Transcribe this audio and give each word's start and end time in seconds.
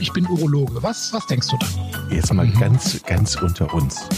ich 0.00 0.12
bin 0.12 0.26
Urologe. 0.26 0.82
Was, 0.82 1.12
was 1.12 1.26
denkst 1.26 1.48
du 1.48 1.56
da? 1.58 1.66
Jetzt 2.10 2.32
mal 2.32 2.48
ganz, 2.48 3.02
ganz 3.02 3.36
unter 3.36 3.72
uns. 3.74 4.08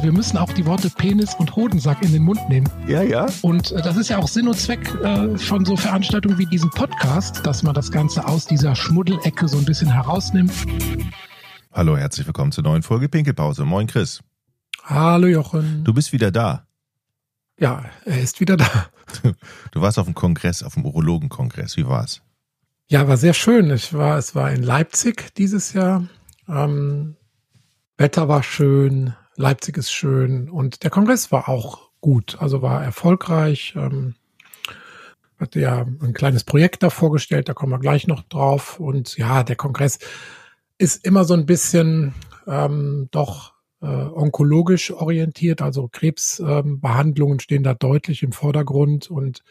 Wir 0.00 0.12
müssen 0.12 0.36
auch 0.36 0.52
die 0.52 0.64
Worte 0.66 0.88
Penis 0.88 1.34
und 1.34 1.54
Hodensack 1.56 2.02
in 2.02 2.12
den 2.12 2.22
Mund 2.22 2.40
nehmen. 2.48 2.68
Ja, 2.86 3.02
ja. 3.02 3.26
Und 3.42 3.72
äh, 3.72 3.82
das 3.82 3.96
ist 3.96 4.08
ja 4.08 4.18
auch 4.18 4.28
Sinn 4.28 4.48
und 4.48 4.58
Zweck 4.58 4.94
äh, 5.02 5.36
von 5.36 5.64
so 5.64 5.76
Veranstaltungen 5.76 6.38
wie 6.38 6.46
diesem 6.46 6.70
Podcast, 6.70 7.44
dass 7.44 7.62
man 7.62 7.74
das 7.74 7.90
Ganze 7.90 8.26
aus 8.26 8.46
dieser 8.46 8.74
Schmuddelecke 8.76 9.48
so 9.48 9.58
ein 9.58 9.64
bisschen 9.64 9.92
herausnimmt. 9.92 10.52
Hallo, 11.72 11.96
herzlich 11.96 12.26
willkommen 12.26 12.52
zur 12.52 12.64
neuen 12.64 12.82
Folge 12.82 13.08
Pinkelpause. 13.08 13.64
Moin, 13.64 13.86
Chris. 13.86 14.22
Hallo, 14.84 15.26
Jochen. 15.26 15.82
Du 15.84 15.92
bist 15.92 16.12
wieder 16.12 16.30
da. 16.30 16.66
Ja, 17.58 17.84
er 18.04 18.20
ist 18.20 18.40
wieder 18.40 18.56
da. 18.56 18.86
Du 19.72 19.80
warst 19.80 19.98
auf 19.98 20.06
dem 20.06 20.14
Kongress, 20.14 20.62
auf 20.62 20.74
dem 20.74 20.86
Urologenkongress. 20.86 21.76
Wie 21.76 21.86
war's? 21.86 22.22
Ja, 22.88 23.08
war 23.08 23.16
sehr 23.16 23.34
schön. 23.34 23.70
Ich 23.70 23.94
war, 23.94 24.18
es 24.18 24.34
war 24.34 24.50
in 24.52 24.62
Leipzig 24.62 25.34
dieses 25.34 25.72
Jahr. 25.72 26.06
Ähm, 26.48 27.16
Wetter 27.96 28.28
war 28.28 28.42
schön, 28.42 29.14
Leipzig 29.36 29.76
ist 29.76 29.92
schön 29.92 30.50
und 30.50 30.82
der 30.82 30.90
Kongress 30.90 31.30
war 31.32 31.48
auch 31.48 31.90
gut, 32.00 32.36
also 32.40 32.62
war 32.62 32.82
erfolgreich. 32.82 33.74
Ähm, 33.76 34.14
hatte 35.38 35.60
ja 35.60 35.86
ein 36.00 36.14
kleines 36.14 36.44
Projekt 36.44 36.82
da 36.82 36.90
vorgestellt, 36.90 37.48
da 37.48 37.54
kommen 37.54 37.72
wir 37.72 37.78
gleich 37.78 38.06
noch 38.06 38.22
drauf. 38.22 38.78
Und 38.78 39.16
ja, 39.16 39.42
der 39.42 39.56
Kongress 39.56 39.98
ist 40.78 41.04
immer 41.04 41.24
so 41.24 41.34
ein 41.34 41.46
bisschen 41.46 42.14
ähm, 42.46 43.08
doch 43.10 43.54
äh, 43.80 43.86
onkologisch 43.86 44.92
orientiert, 44.92 45.60
also 45.60 45.88
Krebsbehandlungen 45.88 47.34
ähm, 47.34 47.40
stehen 47.40 47.62
da 47.62 47.74
deutlich 47.74 48.22
im 48.22 48.32
Vordergrund 48.32 49.10
und 49.10 49.42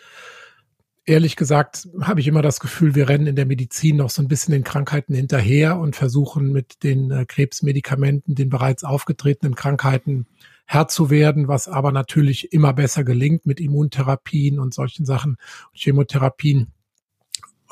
ehrlich 1.05 1.35
gesagt 1.35 1.87
habe 2.01 2.19
ich 2.19 2.27
immer 2.27 2.41
das 2.41 2.59
Gefühl, 2.59 2.95
wir 2.95 3.09
rennen 3.09 3.27
in 3.27 3.35
der 3.35 3.45
Medizin 3.45 3.97
noch 3.97 4.09
so 4.09 4.21
ein 4.21 4.27
bisschen 4.27 4.51
den 4.51 4.63
Krankheiten 4.63 5.13
hinterher 5.13 5.77
und 5.77 5.95
versuchen 5.95 6.51
mit 6.51 6.83
den 6.83 7.11
äh, 7.11 7.25
Krebsmedikamenten 7.25 8.35
den 8.35 8.49
bereits 8.49 8.83
aufgetretenen 8.83 9.55
Krankheiten 9.55 10.27
Herr 10.65 10.87
zu 10.87 11.09
werden, 11.09 11.47
was 11.47 11.67
aber 11.67 11.91
natürlich 11.91 12.53
immer 12.53 12.73
besser 12.73 13.03
gelingt 13.03 13.45
mit 13.45 13.59
Immuntherapien 13.59 14.57
und 14.57 14.73
solchen 14.73 15.05
Sachen, 15.05 15.37
Chemotherapien. 15.73 16.71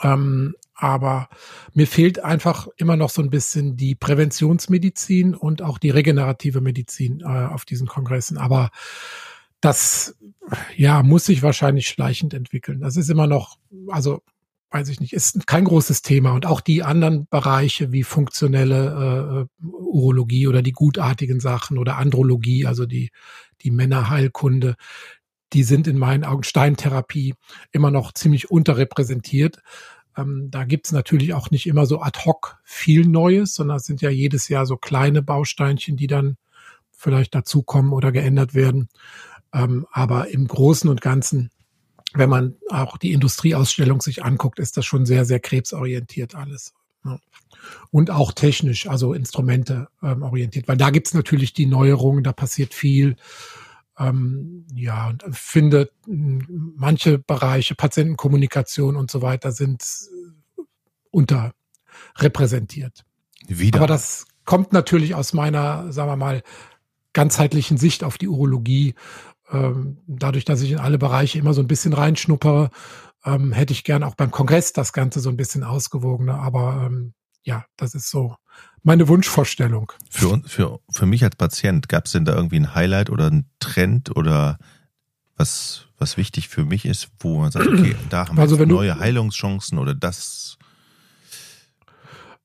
Ähm, 0.02 0.55
aber 0.73 1.30
mir 1.73 1.88
fehlt 1.88 2.23
einfach 2.23 2.67
immer 2.77 2.95
noch 2.95 3.09
so 3.09 3.21
ein 3.21 3.30
bisschen 3.30 3.77
die 3.77 3.95
Präventionsmedizin 3.95 5.36
und 5.36 5.61
auch 5.61 5.77
die 5.77 5.89
regenerative 5.89 6.61
Medizin 6.61 7.21
äh, 7.21 7.25
auf 7.25 7.66
diesen 7.66 7.88
Kongressen. 7.88 8.38
Aber 8.38 8.69
das 9.61 10.15
ja 10.75 11.03
muss 11.03 11.25
sich 11.25 11.41
wahrscheinlich 11.43 11.88
schleichend 11.88 12.33
entwickeln. 12.33 12.81
Das 12.81 12.97
ist 12.97 13.09
immer 13.09 13.27
noch, 13.27 13.57
also 13.89 14.21
weiß 14.71 14.89
ich 14.89 14.99
nicht, 14.99 15.13
ist 15.13 15.47
kein 15.47 15.65
großes 15.65 16.02
Thema. 16.02 16.31
Und 16.31 16.45
auch 16.45 16.61
die 16.61 16.83
anderen 16.83 17.27
Bereiche 17.27 17.91
wie 17.91 18.03
funktionelle 18.03 19.47
äh, 19.61 19.65
Urologie 19.65 20.47
oder 20.47 20.61
die 20.61 20.73
gutartigen 20.73 21.39
Sachen 21.39 21.77
oder 21.77 21.97
Andrologie, 21.97 22.65
also 22.65 22.85
die, 22.85 23.09
die 23.61 23.71
Männerheilkunde, 23.71 24.75
die 25.53 25.63
sind 25.63 25.87
in 25.87 25.97
meinen 25.97 26.23
Augen 26.23 26.43
Steintherapie 26.43 27.33
immer 27.71 27.89
noch 27.89 28.13
ziemlich 28.13 28.52
unterrepräsentiert. 28.52 29.57
Ähm, 30.15 30.49
da 30.52 30.65
gibt's 30.65 30.91
natürlich 30.91 31.33
auch 31.33 31.49
nicht 31.49 31.65
immer 31.65 31.87
so 31.87 32.02
ad 32.02 32.19
hoc 32.25 32.59
viel 32.63 33.07
Neues, 33.07 33.55
sondern 33.55 33.77
es 33.77 33.85
sind 33.85 34.02
ja 34.02 34.11
jedes 34.11 34.49
Jahr 34.49 34.67
so 34.67 34.77
kleine 34.77 35.23
Bausteinchen, 35.23 35.97
die 35.97 36.07
dann 36.07 36.37
vielleicht 36.91 37.33
dazukommen 37.33 37.93
oder 37.93 38.11
geändert 38.11 38.53
werden. 38.53 38.89
Ähm, 39.53 39.86
aber 39.92 40.30
im 40.30 40.47
Großen 40.47 40.89
und 40.89 41.02
Ganzen, 41.02 41.50
wenn 42.14 42.30
man 42.30 42.55
auch 42.69 42.97
die 42.97 43.14
Industrieausstellung 43.14 44.02
sich 44.02 44.23
anguckt, 44.23 44.59
ist 44.59 44.78
das 44.78 44.86
schon 44.86 45.05
sehr, 45.05 45.25
sehr 45.25 45.39
krebsorientiert 45.39 46.36
alles. 46.36 46.73
Ja. 47.05 47.19
Und 47.92 48.11
auch 48.11 48.31
technisch, 48.31 48.88
also 48.88 49.14
Instrumente 49.14 49.88
ähm, 50.02 50.23
orientiert, 50.23 50.67
weil 50.67 50.77
da 50.77 50.89
gibt's 50.89 51.14
natürlich 51.14 51.53
die 51.53 51.66
Neuerungen, 51.66 52.23
da 52.23 52.33
passiert 52.33 52.73
viel. 52.73 53.16
Ähm, 53.97 54.66
ja, 54.73 55.09
und 55.09 55.23
finde 55.32 55.92
manche 56.05 57.20
Bereiche, 57.20 57.76
Patientenkommunikation 57.76 58.95
und 58.95 59.11
so 59.11 59.21
weiter, 59.21 59.52
sind 59.52 59.83
äh, 60.58 60.61
unterrepräsentiert. 61.11 63.04
Wieder. 63.48 63.80
Aber 63.80 63.88
das 63.88 64.26
kommt 64.45 64.73
natürlich 64.73 65.15
aus 65.15 65.33
meiner, 65.33 65.92
sagen 65.92 66.09
wir 66.09 66.15
mal, 66.15 66.43
ganzheitlichen 67.14 67.77
Sicht 67.77 68.04
auf 68.04 68.17
die 68.17 68.27
Urologie 68.27 68.95
ähm, 69.52 69.98
dadurch, 70.08 70.45
dass 70.45 70.61
ich 70.61 70.71
in 70.71 70.80
alle 70.80 70.98
Bereiche 70.98 71.39
immer 71.39 71.54
so 71.54 71.61
ein 71.61 71.67
bisschen 71.67 71.93
reinschnuppere, 71.93 72.70
ähm, 73.26 73.52
hätte 73.52 73.73
ich 73.73 73.83
gern 73.83 74.04
auch 74.04 74.15
beim 74.15 74.32
Kongress 74.32 74.73
das 74.73 74.93
Ganze 74.93 75.20
so 75.20 75.30
ein 75.30 75.37
bisschen 75.37 75.64
ausgewogener. 75.64 76.39
Aber 76.39 76.83
ähm, 76.86 77.14
ja, 77.43 77.65
das 77.77 77.95
ist 77.95 78.09
so 78.09 78.36
meine 78.83 79.08
Wunschvorstellung. 79.08 79.92
Für, 80.09 80.42
für, 80.45 80.80
für 80.89 81.05
mich 81.05 81.23
als 81.23 81.36
Patient, 81.36 81.89
gab 81.89 82.05
es 82.05 82.14
denn 82.14 82.26
da 82.26 82.36
irgendwie 82.36 82.59
ein 82.59 82.76
Highlight 82.76 83.09
oder 83.09 83.30
ein 83.30 83.49
Trend 83.59 84.15
oder 84.15 84.58
was, 85.36 85.88
was 85.98 86.17
wichtig 86.17 86.49
für 86.49 86.65
mich 86.65 86.86
ist, 86.86 87.09
wo 87.20 87.39
man 87.39 87.52
sagt, 87.52 87.67
okay, 87.67 87.95
da 88.09 88.27
haben 88.27 88.38
wir 88.38 88.42
also 88.42 88.64
neue 88.65 88.99
Heilungschancen 88.99 89.77
oder 89.77 89.95
das 89.95 90.58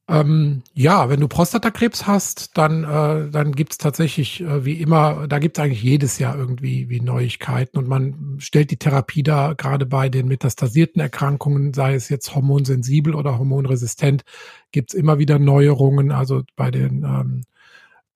ähm, 0.06 0.62
ja, 0.74 1.08
wenn 1.08 1.20
du 1.20 1.28
Prostatakrebs 1.28 2.06
hast, 2.06 2.58
dann, 2.58 2.84
äh, 2.84 3.30
dann 3.30 3.52
gibt's 3.52 3.78
tatsächlich 3.78 4.42
äh, 4.42 4.64
wie 4.64 4.74
immer, 4.80 5.26
da 5.28 5.38
gibt's 5.38 5.58
eigentlich 5.58 5.82
jedes 5.82 6.18
Jahr 6.18 6.36
irgendwie 6.36 6.90
wie 6.90 7.00
Neuigkeiten 7.00 7.78
und 7.78 7.88
man 7.88 8.36
stellt 8.38 8.70
die 8.70 8.76
Therapie 8.76 9.22
da 9.22 9.54
gerade 9.54 9.86
bei 9.86 10.10
den 10.10 10.28
metastasierten 10.28 11.00
Erkrankungen, 11.00 11.72
sei 11.72 11.94
es 11.94 12.10
jetzt 12.10 12.34
hormonsensibel 12.34 13.14
oder 13.14 13.38
hormonresistent, 13.38 14.24
gibt's 14.72 14.92
immer 14.92 15.18
wieder 15.18 15.38
Neuerungen. 15.38 16.12
Also 16.12 16.42
bei 16.54 16.70
den 16.70 17.04
ähm, 17.04 17.44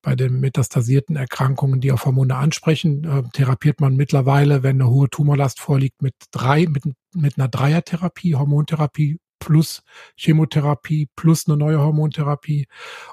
bei 0.02 0.14
den 0.14 0.40
metastasierten 0.40 1.16
Erkrankungen, 1.16 1.80
die 1.80 1.92
auf 1.92 2.06
Hormone 2.06 2.34
ansprechen, 2.36 3.04
äh, 3.04 3.22
therapiert 3.32 3.80
man 3.80 3.96
mittlerweile, 3.96 4.62
wenn 4.62 4.80
eine 4.80 4.90
hohe 4.90 5.10
Tumorlast 5.10 5.60
vorliegt, 5.60 6.02
mit 6.02 6.14
drei, 6.30 6.66
mit, 6.66 6.84
mit 7.14 7.38
einer 7.38 7.48
Dreiertherapie, 7.48 8.34
Hormontherapie 8.36 9.18
plus 9.38 9.82
Chemotherapie 10.16 11.08
plus 11.16 11.46
eine 11.46 11.56
neue 11.56 11.78
Hormontherapie. 11.78 12.68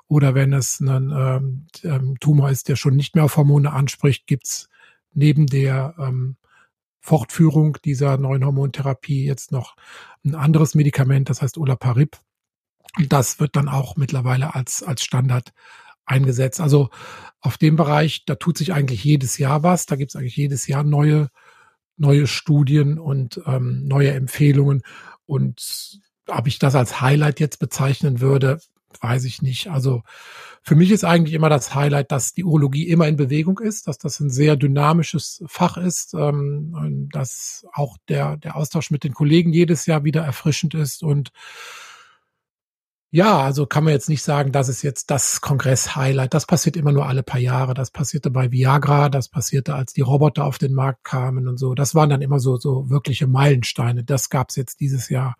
Oder 0.08 0.36
wenn 0.36 0.54
es 0.54 0.80
ein 0.80 1.12
ähm, 1.16 1.68
ähm, 1.84 2.20
Tumor 2.20 2.50
ist, 2.50 2.68
der 2.70 2.76
schon 2.76 2.96
nicht 2.96 3.16
mehr 3.16 3.26
auf 3.26 3.38
Hormone 3.38 3.72
anspricht, 3.72 4.28
gibt's 4.28 4.70
neben 5.14 5.48
der 5.48 5.96
ähm, 5.98 6.38
Fortführung 7.00 7.78
dieser 7.86 8.18
neuen 8.18 8.44
Hormontherapie 8.44 9.26
jetzt 9.26 9.52
noch 9.52 9.76
ein 10.26 10.36
anderes 10.36 10.74
Medikament, 10.74 11.30
das 11.30 11.42
heißt 11.42 11.58
Olaparib. 11.58 12.18
Das 13.08 13.40
wird 13.40 13.56
dann 13.56 13.70
auch 13.70 13.96
mittlerweile 13.96 14.56
als, 14.56 14.82
als 14.82 15.04
Standard 15.04 15.54
eingesetzt. 16.06 16.62
Also 16.62 16.90
auf 17.42 17.58
dem 17.58 17.76
Bereich, 17.76 18.26
da 18.26 18.36
tut 18.36 18.58
sich 18.58 18.74
eigentlich 18.74 19.04
jedes 19.04 19.38
Jahr 19.38 19.64
was. 19.64 19.86
Da 19.86 19.96
gibt's 19.96 20.16
eigentlich 20.16 20.36
jedes 20.36 20.68
Jahr 20.68 20.84
neue, 20.84 21.30
neue 21.98 22.28
Studien 22.28 22.98
und 22.98 23.42
ähm, 23.46 23.86
neue 23.86 24.12
Empfehlungen. 24.12 24.82
Und 25.26 26.02
ob 26.28 26.48
ich 26.48 26.60
das 26.60 26.76
als 26.76 27.02
Highlight 27.02 27.40
jetzt 27.40 27.60
bezeichnen 27.60 28.20
würde, 28.22 28.60
weiß 29.02 29.26
ich 29.26 29.42
nicht. 29.42 29.68
Also 29.68 30.04
für 30.64 30.76
mich 30.76 30.92
ist 30.92 31.04
eigentlich 31.04 31.34
immer 31.34 31.50
das 31.50 31.76
Highlight, 31.76 32.12
dass 32.12 32.34
die 32.34 32.44
Urologie 32.44 32.88
immer 32.88 33.08
in 33.08 33.18
Bewegung 33.18 33.60
ist, 33.60 33.88
dass 33.88 33.98
das 33.98 34.20
ein 34.20 34.30
sehr 34.30 34.56
dynamisches 34.56 35.44
Fach 35.48 35.78
ist, 35.78 36.14
ähm, 36.14 37.10
dass 37.12 37.66
auch 37.74 37.98
der, 38.10 38.38
der 38.38 38.56
Austausch 38.56 38.92
mit 38.92 39.04
den 39.04 39.14
Kollegen 39.14 39.54
jedes 39.54 39.86
Jahr 39.86 40.04
wieder 40.04 40.24
erfrischend 40.24 40.74
ist 40.74 41.04
und 41.04 41.32
ja, 43.12 43.40
also 43.40 43.66
kann 43.66 43.86
man 43.86 43.94
jetzt 43.94 44.10
nicht 44.10 44.24
sagen, 44.24 44.52
das 44.52 44.68
ist 44.68 44.82
jetzt 44.82 45.10
das 45.10 45.40
Kongress-Highlight. 45.40 46.34
Das 46.34 46.46
passiert 46.46 46.76
immer 46.76 46.92
nur 46.92 47.06
alle 47.08 47.24
paar 47.24 47.40
Jahre. 47.40 47.74
Das 47.74 47.90
passierte 47.90 48.30
bei 48.30 48.52
Viagra, 48.52 49.08
das 49.08 49.30
passierte, 49.30 49.74
als 49.74 49.94
die 49.94 50.02
Roboter 50.02 50.44
auf 50.44 50.58
den 50.58 50.74
Markt 50.74 51.06
kamen 51.06 51.48
und 51.48 51.58
so. 51.58 51.76
Das 51.76 51.96
waren 51.96 52.10
dann 52.10 52.22
immer 52.22 52.40
so, 52.42 52.58
so 52.58 52.90
wirkliche 52.90 53.26
Meilensteine. 53.26 54.04
Das 54.04 54.30
gab's 54.30 54.58
jetzt 54.58 54.82
dieses 54.82 55.08
Jahr 55.08 55.38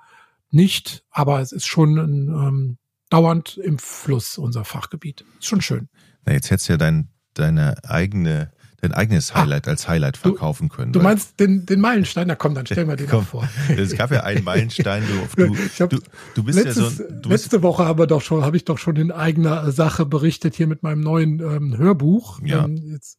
nicht, 0.52 1.04
aber 1.10 1.42
es 1.42 1.52
ist 1.52 1.66
schon 1.66 1.98
ein, 1.98 2.28
ähm, 2.30 2.78
dauernd 3.10 3.58
im 3.58 3.78
Fluss 3.78 4.38
unser 4.38 4.66
Fachgebiet. 4.66 5.26
Ist 5.40 5.48
schon 5.48 5.62
schön. 5.62 5.90
Na, 6.26 6.34
jetzt 6.34 6.50
hättest 6.50 6.70
du 6.70 6.74
ja 6.74 6.78
dein, 6.78 7.10
deine 7.34 7.84
eigene 7.84 8.52
dein 8.82 8.94
eigenes 8.94 9.32
ah, 9.32 9.42
Highlight 9.42 9.68
ah, 9.68 9.72
als 9.72 9.88
Highlight 9.88 10.18
verkaufen 10.18 10.70
können. 10.70 10.94
Du 10.94 11.02
meinst 11.02 11.40
den, 11.40 11.66
den 11.66 11.80
Meilenstein? 11.80 12.28
Na 12.28 12.36
komm, 12.36 12.56
dann 12.56 12.66
stell 12.66 12.86
mal 12.86 12.96
den 12.96 13.08
komm, 13.08 13.26
vor. 13.26 13.48
Es 13.70 13.96
gab 13.96 14.12
ja 14.12 14.24
einen 14.24 14.44
Meilenstein. 14.44 15.04
Du, 15.36 15.46
du, 15.48 15.56
hab, 15.80 15.90
du, 15.90 16.00
du 16.36 16.44
bist 16.44 16.60
letztes, 16.60 17.00
ja 17.00 17.06
so. 17.08 17.16
Du 17.22 17.30
letzte 17.30 17.64
Woche 17.64 17.86
habe 17.86 18.08
doch 18.08 18.22
schon, 18.22 18.44
habe 18.44 18.58
ich 18.58 18.66
doch 18.66 18.78
schon 18.78 18.96
in 18.96 19.12
eigener 19.12 19.72
Sache 19.72 20.06
berichtet 20.06 20.56
hier 20.56 20.68
mit 20.68 20.84
meinem 20.84 21.02
neuen 21.02 21.40
ähm, 21.40 21.78
Hörbuch. 21.78 22.40
Ja. 22.44 22.66
Ähm, 22.66 22.92
jetzt 22.92 23.18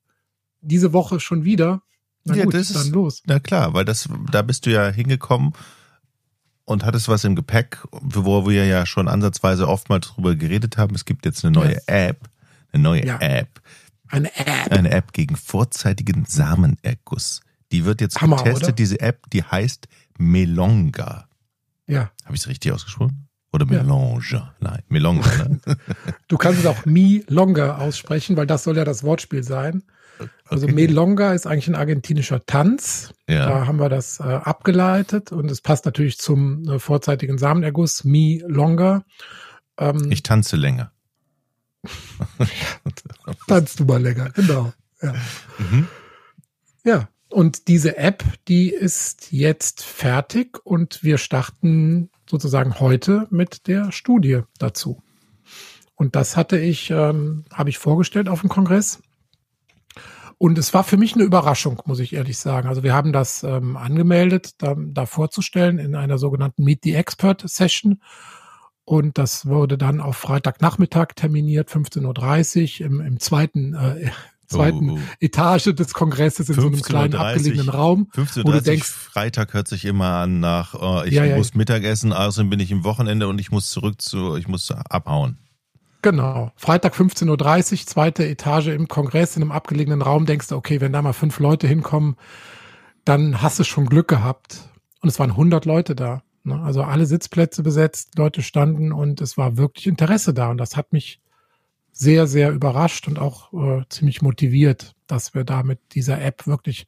diese 0.60 0.92
Woche 0.92 1.20
schon 1.20 1.44
wieder. 1.44 1.82
Na 2.24 2.36
ja, 2.36 2.44
gut, 2.44 2.54
das 2.54 2.72
dann 2.72 2.82
ist, 2.82 2.92
los. 2.92 3.22
Na 3.26 3.40
klar, 3.40 3.74
weil 3.74 3.84
das, 3.84 4.08
da 4.30 4.42
bist 4.42 4.66
du 4.66 4.72
ja 4.72 4.88
hingekommen 4.88 5.52
und 6.66 6.84
hattest 6.84 7.08
was 7.08 7.24
im 7.24 7.34
Gepäck, 7.34 7.78
wo 7.90 8.46
wir 8.46 8.66
ja 8.66 8.84
schon 8.84 9.08
ansatzweise 9.08 9.66
oftmals 9.68 10.08
drüber 10.08 10.34
geredet 10.34 10.76
haben. 10.76 10.94
Es 10.94 11.04
gibt 11.04 11.24
jetzt 11.24 11.44
eine 11.44 11.52
neue 11.52 11.74
yes. 11.74 11.84
App, 11.86 12.28
eine 12.72 12.82
neue 12.82 13.06
ja. 13.06 13.18
App. 13.20 13.62
Eine 14.08 14.36
App. 14.36 14.72
Eine 14.72 14.90
App 14.90 15.12
gegen 15.12 15.36
vorzeitigen 15.36 16.26
Samenerguss. 16.26 17.40
Die 17.72 17.84
wird 17.84 18.00
jetzt 18.00 18.20
Hammer, 18.20 18.36
getestet, 18.36 18.64
oder? 18.64 18.72
diese 18.72 19.00
App, 19.00 19.30
die 19.30 19.42
heißt 19.42 19.88
Melonga. 20.18 21.28
Ja. 21.86 22.10
Habe 22.24 22.34
ich 22.34 22.42
es 22.42 22.48
richtig 22.48 22.72
ausgesprochen? 22.72 23.28
Oder 23.52 23.64
Melange. 23.64 24.22
Ja. 24.30 24.54
Nein, 24.60 24.82
Melange. 24.88 25.22
Ne? 25.64 25.76
du 26.28 26.36
kannst 26.36 26.60
es 26.60 26.66
auch 26.66 26.84
Mi 26.84 27.24
Longa 27.28 27.78
aussprechen, 27.78 28.36
weil 28.36 28.46
das 28.46 28.64
soll 28.64 28.76
ja 28.76 28.84
das 28.84 29.02
Wortspiel 29.02 29.42
sein. 29.42 29.82
Also 30.48 30.66
okay. 30.66 30.74
Melonga 30.74 31.32
ist 31.32 31.46
eigentlich 31.46 31.68
ein 31.68 31.74
argentinischer 31.74 32.44
Tanz. 32.46 33.12
Ja. 33.28 33.46
Da 33.48 33.66
haben 33.66 33.78
wir 33.78 33.88
das 33.88 34.20
äh, 34.20 34.22
abgeleitet 34.22 35.32
und 35.32 35.50
es 35.50 35.60
passt 35.60 35.84
natürlich 35.84 36.18
zum 36.18 36.68
äh, 36.68 36.78
vorzeitigen 36.78 37.38
Samenerguss. 37.38 38.04
Mi 38.04 38.42
Longa. 38.46 39.04
Ähm, 39.78 40.10
ich 40.10 40.22
tanze 40.22 40.56
länger. 40.56 40.92
Tanzt 43.48 43.80
du 43.80 43.84
mal 43.84 44.02
länger, 44.02 44.30
genau. 44.30 44.72
Ja. 45.02 45.14
Mhm. 45.58 45.86
ja, 46.84 47.08
und 47.28 47.68
diese 47.68 47.96
App, 47.96 48.24
die 48.48 48.70
ist 48.70 49.32
jetzt 49.32 49.82
fertig 49.82 50.58
und 50.64 51.02
wir 51.02 51.18
starten 51.18 52.10
sozusagen 52.28 52.80
heute 52.80 53.26
mit 53.30 53.66
der 53.66 53.92
Studie 53.92 54.40
dazu. 54.58 55.02
Und 55.96 56.14
das 56.14 56.36
hatte 56.36 56.58
ich, 56.58 56.90
ähm, 56.90 57.44
habe 57.52 57.70
ich 57.70 57.78
vorgestellt 57.78 58.28
auf 58.28 58.40
dem 58.40 58.50
Kongress. 58.50 59.00
Und 60.38 60.58
es 60.58 60.74
war 60.74 60.84
für 60.84 60.98
mich 60.98 61.14
eine 61.14 61.24
Überraschung, 61.24 61.80
muss 61.86 61.98
ich 61.98 62.12
ehrlich 62.12 62.38
sagen. 62.38 62.68
Also 62.68 62.82
wir 62.82 62.92
haben 62.92 63.12
das 63.12 63.42
ähm, 63.42 63.76
angemeldet, 63.76 64.50
da, 64.58 64.76
da 64.76 65.06
vorzustellen 65.06 65.78
in 65.78 65.94
einer 65.94 66.18
sogenannten 66.18 66.62
Meet 66.62 66.80
the 66.84 66.94
Expert 66.94 67.42
Session. 67.46 68.00
Und 68.84 69.18
das 69.18 69.46
wurde 69.46 69.78
dann 69.78 70.00
auf 70.00 70.16
Freitagnachmittag 70.16 71.14
terminiert, 71.16 71.70
15.30 71.70 72.80
Uhr 72.80 72.86
im, 72.86 73.00
im 73.00 73.18
zweiten, 73.18 73.74
äh, 73.74 74.10
zweiten 74.46 74.90
oh, 74.90 74.98
oh. 74.98 75.00
Etage 75.20 75.74
des 75.74 75.94
Kongresses 75.94 76.50
in 76.50 76.54
so 76.54 76.66
einem 76.66 76.82
kleinen 76.82 77.12
30, 77.12 77.38
abgelegenen 77.38 77.68
Raum. 77.70 78.10
15.30 78.14 78.44
Uhr 78.44 78.60
denkst, 78.60 78.88
Freitag 78.88 79.54
hört 79.54 79.68
sich 79.68 79.86
immer 79.86 80.18
an 80.18 80.38
nach, 80.40 80.74
oh, 80.74 81.02
ich 81.04 81.14
ja, 81.14 81.36
muss 81.36 81.50
ja, 81.50 81.56
Mittagessen, 81.56 82.12
außerdem 82.12 82.50
bin 82.50 82.60
ich 82.60 82.70
im 82.70 82.84
Wochenende 82.84 83.26
und 83.26 83.40
ich 83.40 83.50
muss 83.50 83.70
zurück 83.70 84.02
zu, 84.02 84.36
ich 84.36 84.48
muss 84.48 84.70
abhauen. 84.70 85.38
Genau. 86.02 86.52
Freitag 86.56 86.94
15.30 86.94 87.72
Uhr, 87.72 87.86
zweite 87.86 88.26
Etage 88.26 88.68
im 88.68 88.88
Kongress 88.88 89.36
in 89.36 89.42
einem 89.42 89.52
abgelegenen 89.52 90.02
Raum, 90.02 90.26
denkst 90.26 90.48
du, 90.48 90.56
okay, 90.56 90.80
wenn 90.80 90.92
da 90.92 91.02
mal 91.02 91.12
fünf 91.12 91.38
Leute 91.40 91.66
hinkommen, 91.66 92.16
dann 93.04 93.42
hast 93.42 93.58
du 93.58 93.64
schon 93.64 93.86
Glück 93.86 94.08
gehabt. 94.08 94.68
Und 95.00 95.08
es 95.08 95.18
waren 95.18 95.30
100 95.30 95.64
Leute 95.64 95.94
da. 95.94 96.22
Ne? 96.44 96.60
Also 96.62 96.82
alle 96.82 97.06
Sitzplätze 97.06 97.62
besetzt, 97.62 98.16
Leute 98.16 98.42
standen 98.42 98.92
und 98.92 99.20
es 99.20 99.36
war 99.36 99.56
wirklich 99.56 99.86
Interesse 99.86 100.32
da. 100.32 100.50
Und 100.50 100.58
das 100.58 100.76
hat 100.76 100.92
mich 100.92 101.20
sehr, 101.92 102.26
sehr 102.26 102.50
überrascht 102.50 103.08
und 103.08 103.18
auch 103.18 103.52
äh, 103.52 103.82
ziemlich 103.88 104.22
motiviert, 104.22 104.94
dass 105.06 105.34
wir 105.34 105.44
da 105.44 105.62
mit 105.62 105.80
dieser 105.94 106.20
App 106.20 106.46
wirklich 106.46 106.86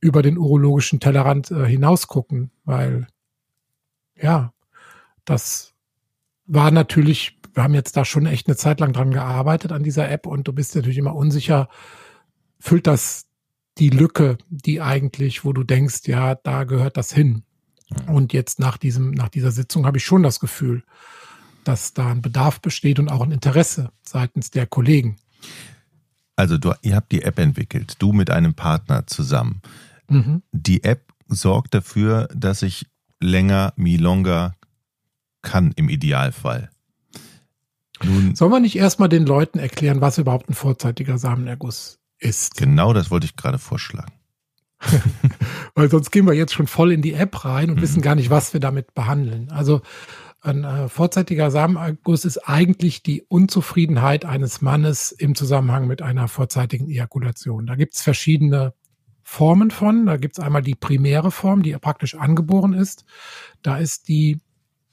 über 0.00 0.22
den 0.22 0.38
urologischen 0.38 1.00
Tellerrand 1.00 1.50
äh, 1.50 1.66
hinaus 1.66 2.06
gucken, 2.06 2.50
weil 2.64 3.06
ja, 4.20 4.52
das 5.24 5.74
war 6.46 6.70
natürlich, 6.70 7.38
wir 7.54 7.62
haben 7.62 7.74
jetzt 7.74 7.96
da 7.96 8.04
schon 8.04 8.26
echt 8.26 8.46
eine 8.46 8.56
Zeit 8.56 8.80
lang 8.80 8.92
dran 8.92 9.10
gearbeitet 9.10 9.72
an 9.72 9.82
dieser 9.82 10.10
App 10.10 10.26
und 10.26 10.48
du 10.48 10.52
bist 10.52 10.74
natürlich 10.74 10.98
immer 10.98 11.14
unsicher, 11.14 11.68
füllt 12.58 12.86
das 12.86 13.26
die 13.78 13.90
Lücke, 13.90 14.38
die 14.48 14.80
eigentlich, 14.80 15.44
wo 15.44 15.52
du 15.52 15.64
denkst, 15.64 16.02
ja, 16.06 16.34
da 16.34 16.64
gehört 16.64 16.96
das 16.96 17.12
hin. 17.12 17.42
Und 18.06 18.32
jetzt 18.32 18.58
nach 18.58 18.76
diesem, 18.76 19.10
nach 19.12 19.28
dieser 19.28 19.50
Sitzung 19.50 19.86
habe 19.86 19.98
ich 19.98 20.04
schon 20.04 20.22
das 20.22 20.40
Gefühl, 20.40 20.82
dass 21.64 21.94
da 21.94 22.10
ein 22.10 22.22
Bedarf 22.22 22.60
besteht 22.60 22.98
und 22.98 23.08
auch 23.08 23.22
ein 23.22 23.32
Interesse 23.32 23.90
seitens 24.02 24.50
der 24.50 24.66
Kollegen. 24.66 25.16
Also 26.36 26.58
du, 26.58 26.72
ihr 26.82 26.96
habt 26.96 27.12
die 27.12 27.22
App 27.22 27.38
entwickelt, 27.38 27.96
du 27.98 28.12
mit 28.12 28.30
einem 28.30 28.54
Partner 28.54 29.06
zusammen. 29.06 29.60
Mhm. 30.08 30.42
Die 30.52 30.82
App 30.84 31.12
sorgt 31.28 31.74
dafür, 31.74 32.28
dass 32.34 32.62
ich 32.62 32.86
länger, 33.20 33.72
me 33.76 33.96
longer 33.96 34.54
kann 35.42 35.72
im 35.76 35.88
Idealfall. 35.88 36.70
Nun, 38.04 38.34
Sollen 38.34 38.52
wir 38.52 38.60
nicht 38.60 38.76
erstmal 38.76 39.08
den 39.08 39.26
Leuten 39.26 39.58
erklären, 39.58 40.00
was 40.00 40.18
überhaupt 40.18 40.48
ein 40.48 40.54
vorzeitiger 40.54 41.18
Samenerguss 41.18 41.98
ist? 42.18 42.56
Genau 42.56 42.92
das 42.92 43.10
wollte 43.10 43.26
ich 43.26 43.36
gerade 43.36 43.58
vorschlagen. 43.58 44.12
Weil 45.74 45.90
sonst 45.90 46.10
gehen 46.10 46.26
wir 46.26 46.34
jetzt 46.34 46.54
schon 46.54 46.66
voll 46.66 46.92
in 46.92 47.02
die 47.02 47.14
App 47.14 47.44
rein 47.44 47.70
und 47.70 47.76
mhm. 47.76 47.82
wissen 47.82 48.02
gar 48.02 48.14
nicht, 48.14 48.30
was 48.30 48.52
wir 48.52 48.60
damit 48.60 48.94
behandeln. 48.94 49.50
Also 49.50 49.80
ein 50.40 50.64
äh, 50.64 50.88
vorzeitiger 50.88 51.50
Samenerguss 51.52 52.24
ist 52.24 52.38
eigentlich 52.48 53.04
die 53.04 53.22
Unzufriedenheit 53.22 54.24
eines 54.24 54.60
Mannes 54.60 55.12
im 55.12 55.36
Zusammenhang 55.36 55.86
mit 55.86 56.02
einer 56.02 56.26
vorzeitigen 56.26 56.90
Ejakulation. 56.90 57.66
Da 57.66 57.76
gibt 57.76 57.94
es 57.94 58.02
verschiedene 58.02 58.74
Formen 59.22 59.70
von. 59.70 60.06
Da 60.06 60.16
gibt 60.16 60.36
es 60.36 60.44
einmal 60.44 60.62
die 60.62 60.74
primäre 60.74 61.30
Form, 61.30 61.62
die 61.62 61.72
praktisch 61.74 62.16
angeboren 62.16 62.72
ist. 62.72 63.04
Da 63.62 63.76
ist 63.76 64.08
die 64.08 64.40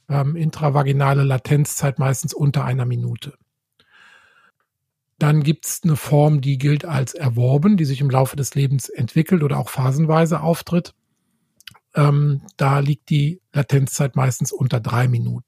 ähm, 0.09 0.35
intravaginale 0.35 1.23
Latenzzeit 1.23 1.99
meistens 1.99 2.33
unter 2.33 2.65
einer 2.65 2.85
Minute. 2.85 3.35
Dann 5.19 5.43
gibt 5.43 5.65
es 5.65 5.81
eine 5.83 5.97
Form, 5.97 6.41
die 6.41 6.57
gilt 6.57 6.85
als 6.85 7.13
erworben, 7.13 7.77
die 7.77 7.85
sich 7.85 8.01
im 8.01 8.09
Laufe 8.09 8.35
des 8.35 8.55
Lebens 8.55 8.87
entwickelt 8.89 9.43
oder 9.43 9.57
auch 9.57 9.69
phasenweise 9.69 10.41
auftritt. 10.41 10.93
Ähm, 11.93 12.41
da 12.57 12.79
liegt 12.79 13.09
die 13.09 13.41
Latenzzeit 13.53 14.15
meistens 14.15 14.51
unter 14.51 14.79
drei 14.79 15.07
Minuten. 15.07 15.43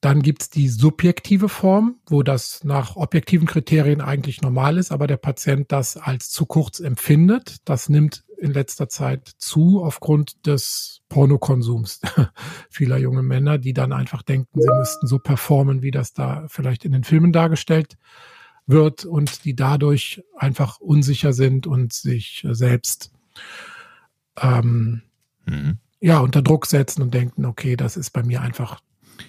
Dann 0.00 0.22
gibt's 0.22 0.48
die 0.48 0.68
subjektive 0.68 1.48
Form, 1.48 1.96
wo 2.06 2.22
das 2.22 2.62
nach 2.62 2.94
objektiven 2.94 3.48
Kriterien 3.48 4.00
eigentlich 4.00 4.42
normal 4.42 4.78
ist, 4.78 4.92
aber 4.92 5.08
der 5.08 5.16
Patient 5.16 5.72
das 5.72 5.96
als 5.96 6.30
zu 6.30 6.46
kurz 6.46 6.78
empfindet. 6.78 7.56
Das 7.64 7.88
nimmt 7.88 8.24
in 8.36 8.52
letzter 8.52 8.88
Zeit 8.88 9.28
zu 9.38 9.82
aufgrund 9.82 10.46
des 10.46 11.00
Pornokonsums 11.08 12.00
vieler 12.70 12.98
junge 12.98 13.22
Männer, 13.22 13.58
die 13.58 13.72
dann 13.72 13.92
einfach 13.92 14.22
denken, 14.22 14.60
sie 14.60 14.78
müssten 14.78 15.06
so 15.06 15.18
performen, 15.18 15.82
wie 15.82 15.90
das 15.90 16.12
da 16.12 16.46
vielleicht 16.48 16.84
in 16.84 16.92
den 16.92 17.04
Filmen 17.04 17.32
dargestellt 17.32 17.96
wird 18.66 19.04
und 19.04 19.44
die 19.44 19.56
dadurch 19.56 20.22
einfach 20.36 20.78
unsicher 20.78 21.32
sind 21.32 21.66
und 21.66 21.92
sich 21.92 22.46
selbst 22.50 23.12
ähm, 24.40 25.02
mhm. 25.46 25.78
ja 26.00 26.18
unter 26.18 26.42
Druck 26.42 26.66
setzen 26.66 27.02
und 27.02 27.14
denken, 27.14 27.46
okay, 27.46 27.76
das 27.76 27.96
ist 27.96 28.10
bei 28.10 28.22
mir 28.22 28.42
einfach 28.42 28.80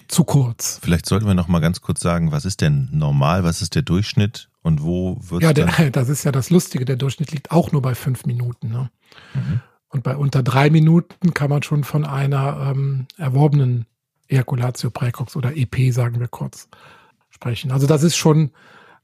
zu 0.08 0.24
kurz. 0.24 0.78
Vielleicht 0.82 1.06
sollten 1.06 1.26
wir 1.26 1.34
noch 1.34 1.48
mal 1.48 1.60
ganz 1.60 1.80
kurz 1.80 2.00
sagen, 2.00 2.32
was 2.32 2.44
ist 2.44 2.60
denn 2.60 2.88
normal, 2.92 3.44
was 3.44 3.62
ist 3.62 3.74
der 3.74 3.82
Durchschnitt 3.82 4.50
und 4.62 4.82
wo 4.82 5.18
wird 5.20 5.42
Ja, 5.42 5.52
der, 5.52 5.66
das 5.90 6.08
ist 6.08 6.24
ja 6.24 6.32
das 6.32 6.50
Lustige. 6.50 6.84
Der 6.84 6.96
Durchschnitt 6.96 7.32
liegt 7.32 7.50
auch 7.50 7.72
nur 7.72 7.82
bei 7.82 7.94
fünf 7.94 8.26
Minuten. 8.26 8.68
Ne? 8.68 8.90
Mhm. 9.34 9.60
Und 9.90 10.04
bei 10.04 10.16
unter 10.16 10.42
drei 10.42 10.70
Minuten 10.70 11.34
kann 11.34 11.50
man 11.50 11.62
schon 11.62 11.84
von 11.84 12.04
einer 12.04 12.70
ähm, 12.70 13.06
erworbenen 13.16 13.86
Ejaculatio 14.28 14.90
precox 14.90 15.36
oder 15.36 15.56
EP, 15.56 15.92
sagen 15.92 16.20
wir 16.20 16.28
kurz, 16.28 16.68
sprechen. 17.28 17.72
Also 17.72 17.88
das 17.88 18.04
ist 18.04 18.16
schon, 18.16 18.52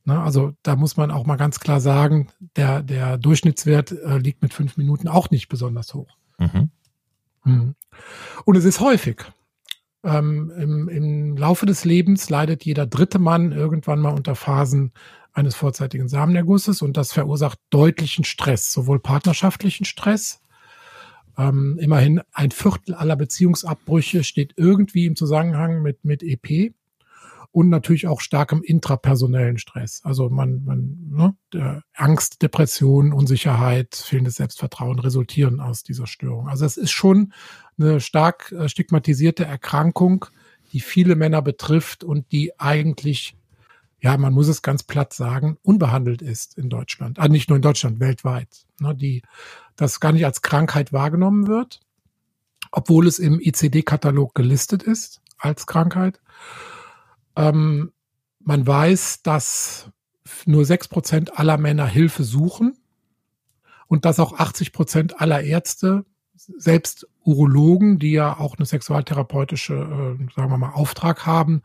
ne, 0.04 0.20
also 0.20 0.54
da 0.62 0.76
muss 0.76 0.96
man 0.96 1.10
auch 1.10 1.26
mal 1.26 1.36
ganz 1.36 1.58
klar 1.58 1.80
sagen, 1.80 2.28
der, 2.54 2.82
der 2.82 3.18
Durchschnittswert 3.18 3.90
äh, 3.90 4.18
liegt 4.18 4.42
mit 4.42 4.54
fünf 4.54 4.76
Minuten 4.76 5.08
auch 5.08 5.30
nicht 5.30 5.48
besonders 5.48 5.92
hoch. 5.92 6.16
Mhm. 6.38 6.70
Mhm. 7.44 7.74
Und 8.44 8.56
es 8.56 8.64
ist 8.64 8.80
häufig. 8.80 9.24
Ähm, 10.04 10.52
im, 10.56 10.88
Im 10.88 11.36
Laufe 11.36 11.66
des 11.66 11.84
Lebens 11.84 12.30
leidet 12.30 12.64
jeder 12.64 12.86
dritte 12.86 13.18
Mann 13.18 13.50
irgendwann 13.50 13.98
mal 13.98 14.14
unter 14.14 14.36
Phasen 14.36 14.92
eines 15.32 15.56
vorzeitigen 15.56 16.08
Samenergusses 16.08 16.80
und 16.80 16.96
das 16.96 17.12
verursacht 17.12 17.58
deutlichen 17.70 18.24
Stress, 18.24 18.72
sowohl 18.72 19.00
partnerschaftlichen 19.00 19.84
Stress, 19.84 20.40
ähm, 21.38 21.78
immerhin 21.80 22.20
ein 22.32 22.50
Viertel 22.50 22.94
aller 22.94 23.16
Beziehungsabbrüche 23.16 24.24
steht 24.24 24.54
irgendwie 24.56 25.06
im 25.06 25.16
Zusammenhang 25.16 25.82
mit, 25.82 26.04
mit 26.04 26.22
EP 26.22 26.72
und 27.56 27.70
natürlich 27.70 28.06
auch 28.06 28.20
starkem 28.20 28.62
intrapersonellen 28.62 29.56
Stress. 29.56 30.02
Also 30.04 30.28
man, 30.28 30.62
man, 30.64 31.34
ne, 31.52 31.82
Angst, 31.94 32.42
Depression, 32.42 33.14
Unsicherheit, 33.14 33.94
fehlendes 33.94 34.34
Selbstvertrauen 34.34 34.98
resultieren 34.98 35.60
aus 35.60 35.82
dieser 35.82 36.06
Störung. 36.06 36.48
Also 36.48 36.66
es 36.66 36.76
ist 36.76 36.90
schon 36.90 37.32
eine 37.78 38.00
stark 38.00 38.52
äh, 38.52 38.68
stigmatisierte 38.68 39.46
Erkrankung, 39.46 40.26
die 40.72 40.80
viele 40.80 41.16
Männer 41.16 41.40
betrifft 41.40 42.04
und 42.04 42.30
die 42.30 42.58
eigentlich, 42.60 43.38
ja, 44.06 44.16
man 44.16 44.32
muss 44.32 44.46
es 44.46 44.62
ganz 44.62 44.84
platt 44.84 45.12
sagen, 45.12 45.58
unbehandelt 45.62 46.22
ist 46.22 46.56
in 46.56 46.70
Deutschland. 46.70 47.18
Ah, 47.18 47.26
nicht 47.26 47.48
nur 47.48 47.56
in 47.56 47.62
Deutschland, 47.62 47.98
weltweit. 47.98 48.64
Ne, 48.78 48.94
die, 48.94 49.22
das 49.74 49.98
gar 49.98 50.12
nicht 50.12 50.24
als 50.24 50.42
Krankheit 50.42 50.92
wahrgenommen 50.92 51.48
wird, 51.48 51.80
obwohl 52.70 53.08
es 53.08 53.18
im 53.18 53.40
ICD-Katalog 53.40 54.32
gelistet 54.32 54.84
ist 54.84 55.22
als 55.38 55.66
Krankheit. 55.66 56.20
Ähm, 57.34 57.90
man 58.38 58.64
weiß, 58.64 59.22
dass 59.24 59.90
nur 60.44 60.64
sechs 60.64 60.86
Prozent 60.86 61.36
aller 61.40 61.58
Männer 61.58 61.88
Hilfe 61.88 62.22
suchen 62.22 62.78
und 63.88 64.04
dass 64.04 64.20
auch 64.20 64.38
80 64.38 64.72
Prozent 64.72 65.20
aller 65.20 65.42
Ärzte, 65.42 66.04
selbst 66.36 67.08
Urologen, 67.24 67.98
die 67.98 68.12
ja 68.12 68.38
auch 68.38 68.56
eine 68.56 68.66
sexualtherapeutische, 68.66 69.74
äh, 69.74 70.32
sagen 70.32 70.52
wir 70.52 70.58
mal, 70.58 70.74
Auftrag 70.74 71.26
haben, 71.26 71.62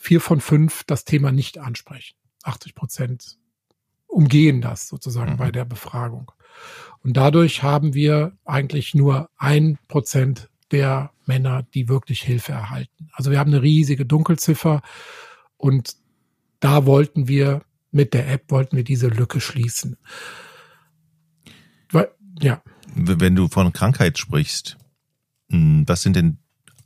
vier 0.00 0.22
von 0.22 0.40
fünf 0.40 0.82
das 0.84 1.04
Thema 1.04 1.30
nicht 1.30 1.58
ansprechen. 1.58 2.16
80 2.44 2.74
Prozent 2.74 3.36
umgehen 4.06 4.62
das 4.62 4.88
sozusagen 4.88 5.32
mhm. 5.32 5.36
bei 5.36 5.52
der 5.52 5.66
Befragung. 5.66 6.32
Und 7.02 7.18
dadurch 7.18 7.62
haben 7.62 7.92
wir 7.92 8.32
eigentlich 8.46 8.94
nur 8.94 9.28
ein 9.36 9.78
Prozent 9.88 10.48
der 10.70 11.12
Männer, 11.26 11.66
die 11.74 11.88
wirklich 11.88 12.22
Hilfe 12.22 12.52
erhalten. 12.52 13.10
Also 13.12 13.30
wir 13.30 13.38
haben 13.38 13.52
eine 13.52 13.62
riesige 13.62 14.06
Dunkelziffer 14.06 14.80
und 15.58 15.96
da 16.60 16.86
wollten 16.86 17.28
wir 17.28 17.62
mit 17.90 18.14
der 18.14 18.30
App 18.30 18.50
wollten 18.50 18.76
wir 18.76 18.84
diese 18.84 19.08
Lücke 19.08 19.40
schließen. 19.40 19.98
Weil, 21.90 22.10
ja. 22.40 22.62
Wenn 22.94 23.36
du 23.36 23.48
von 23.48 23.72
Krankheit 23.72 24.16
sprichst, 24.16 24.78
hm, 25.50 25.84
was 25.86 26.02
sind 26.02 26.16
denn 26.16 26.38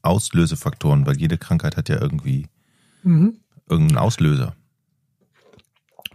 Auslösefaktoren? 0.03 1.07
Weil 1.07 1.19
jede 1.19 1.39
Krankheit 1.39 1.77
hat 1.77 1.89
ja 1.89 2.01
irgendwie 2.01 2.49
mhm. 3.05 3.41
irgendeinen 3.69 3.99
Auslöser. 3.99 4.55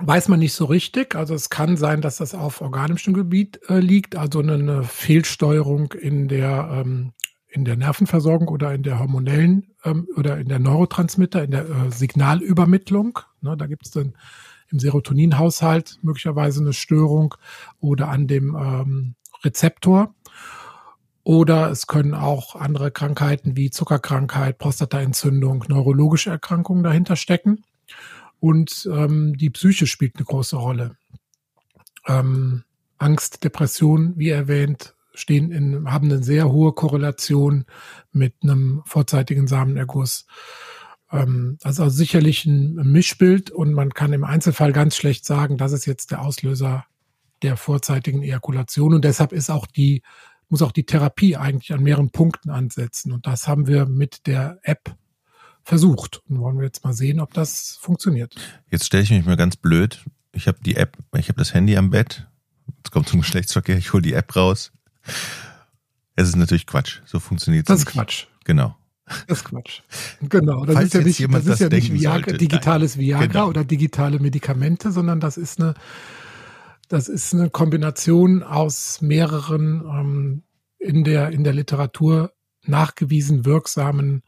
Weiß 0.02 0.30
man 0.30 0.40
nicht 0.40 0.54
so 0.54 0.66
richtig. 0.66 1.16
Also 1.16 1.34
es 1.34 1.50
kann 1.50 1.76
sein, 1.76 2.02
dass 2.02 2.18
das 2.18 2.34
auf 2.34 2.62
organischem 2.62 3.14
Gebiet 3.14 3.60
äh, 3.68 3.80
liegt, 3.80 4.16
also 4.16 4.40
eine, 4.40 4.54
eine, 4.54 4.84
Fehlsteuerung 4.84 5.92
in 5.92 6.30
der 6.30 6.70
ähm, 6.72 7.12
in 7.52 7.66
der 7.66 7.76
Nervenversorgung 7.76 8.48
oder 8.48 8.74
in 8.74 8.84
der 8.84 9.00
hormonellen 9.00 9.74
ähm, 9.84 10.08
oder 10.16 10.38
in 10.38 10.48
der 10.48 10.60
Neurotransmitter, 10.60 11.44
in 11.44 11.52
der 11.52 11.68
äh, 11.68 11.92
Signalübermittlung. 11.92 13.20
Ne, 13.42 13.58
da 13.58 13.66
gibt 13.66 13.88
es 13.88 13.92
dann 13.92 14.14
im 14.72 14.80
Serotoninhaushalt 14.80 16.00
möglicherweise 16.02 16.62
eine 16.62 16.74
Störung 16.74 17.36
oder 17.80 18.10
an 18.10 18.28
dem 18.28 18.56
ähm, 18.56 19.16
Rezeptor. 19.44 20.14
Oder 21.24 21.70
es 21.70 21.88
können 21.88 22.14
auch 22.14 22.56
andere 22.56 22.92
Krankheiten 22.92 23.56
wie 23.58 23.70
Zuckerkrankheit, 23.70 24.58
Prostataentzündung, 24.58 25.66
neurologische 25.68 26.30
Erkrankungen 26.30 26.84
dahinter 26.84 27.16
stecken. 27.16 27.64
Und 28.40 28.90
ähm, 28.92 29.38
die 29.38 29.50
Psyche 29.50 29.86
spielt 29.86 30.16
eine 30.16 30.26
große 30.26 30.56
Rolle. 30.56 30.96
Ähm, 32.08 32.64
Angst, 32.98 33.44
Depression, 33.44 34.14
wie 34.18 34.30
erwähnt, 34.30 34.96
stehen 35.14 35.52
in, 35.52 35.92
haben 35.92 36.12
eine 36.12 36.24
sehr 36.24 36.52
hohe 36.52 36.74
Korrelation 36.74 37.66
mit 38.12 38.36
einem 38.42 38.82
vorzeitigen 38.86 39.48
Samenerguss. 39.48 40.26
Ähm, 41.12 41.58
also 41.64 41.90
sicherlich 41.90 42.46
ein 42.46 42.76
Mischbild 42.76 43.52
und 43.52 43.74
man 43.74 43.94
kann 43.94 44.14
im 44.14 44.24
Einzelfall 44.24 44.72
ganz 44.72 44.96
schlecht 44.96 45.26
sagen, 45.26 45.58
das 45.58 45.74
ist 45.74 45.86
jetzt 45.86 46.12
der 46.12 46.22
Auslöser 46.22 46.86
der 47.42 47.58
vorzeitigen 47.58 48.22
Ejakulation 48.22 48.94
und 48.94 49.06
deshalb 49.06 49.32
ist 49.32 49.50
auch 49.50 49.66
die 49.66 50.04
muss 50.50 50.62
auch 50.62 50.72
die 50.72 50.86
Therapie 50.86 51.36
eigentlich 51.38 51.74
an 51.74 51.84
mehreren 51.84 52.10
Punkten 52.10 52.50
ansetzen 52.50 53.12
und 53.12 53.28
das 53.28 53.48
haben 53.48 53.68
wir 53.68 53.86
mit 53.86 54.28
der 54.28 54.60
App 54.64 54.96
versucht. 55.64 56.22
Und 56.28 56.40
wollen 56.40 56.58
wir 56.58 56.66
jetzt 56.66 56.84
mal 56.84 56.94
sehen, 56.94 57.20
ob 57.20 57.34
das 57.34 57.78
funktioniert. 57.80 58.36
Jetzt 58.70 58.86
stelle 58.86 59.04
ich 59.04 59.12
mich 59.12 59.26
mal 59.26 59.38
ganz 59.38 59.56
blöd. 59.56 60.04
Ich 60.34 60.48
habe 60.48 60.60
die 60.62 60.76
App, 60.76 60.98
ich 61.16 61.30
habe 61.30 61.38
das 61.38 61.54
Handy 61.54 61.78
am 61.78 61.92
Bett. 61.92 62.28
Jetzt 62.78 62.92
kommt 62.92 63.08
zum 63.08 63.22
Geschlechtsverkehr, 63.22 63.78
ich 63.78 63.94
hole 63.94 64.02
die 64.02 64.14
App 64.14 64.36
raus. 64.36 64.72
Es 66.16 66.28
ist 66.28 66.36
natürlich 66.36 66.66
Quatsch. 66.66 67.00
So 67.06 67.20
funktioniert 67.20 67.70
es. 67.70 67.74
Das 67.74 67.80
ist 67.80 67.86
Quatsch. 67.86 68.26
Genau. 68.44 68.76
Das 69.28 69.40
ist 69.40 69.46
Quatsch. 69.46 69.82
Genau. 70.22 70.66
Das 70.66 70.76
Falls 70.76 70.88
ist 70.88 70.94
ja 70.94 71.02
nicht, 71.02 71.34
das 71.34 71.40
ist 71.42 71.50
das 71.50 71.60
ja 71.60 71.70
nicht 71.70 71.94
Viagra, 71.94 72.32
digitales 72.34 72.96
nein. 72.96 73.06
Viagra 73.06 73.28
genau. 73.28 73.48
oder 73.48 73.64
digitale 73.64 74.20
Medikamente, 74.20 74.92
sondern 74.92 75.20
das 75.20 75.38
ist 75.38 75.60
eine, 75.60 75.74
das 76.90 77.08
ist 77.08 77.34
eine 77.34 77.50
Kombination 77.50 78.44
aus 78.44 79.02
mehreren 79.02 79.84
ähm, 79.86 80.44
in 80.80 81.04
der, 81.04 81.30
in 81.30 81.44
der 81.44 81.54
Literatur 81.54 82.34
nachgewiesen 82.66 83.46
wirksamen 83.46 84.24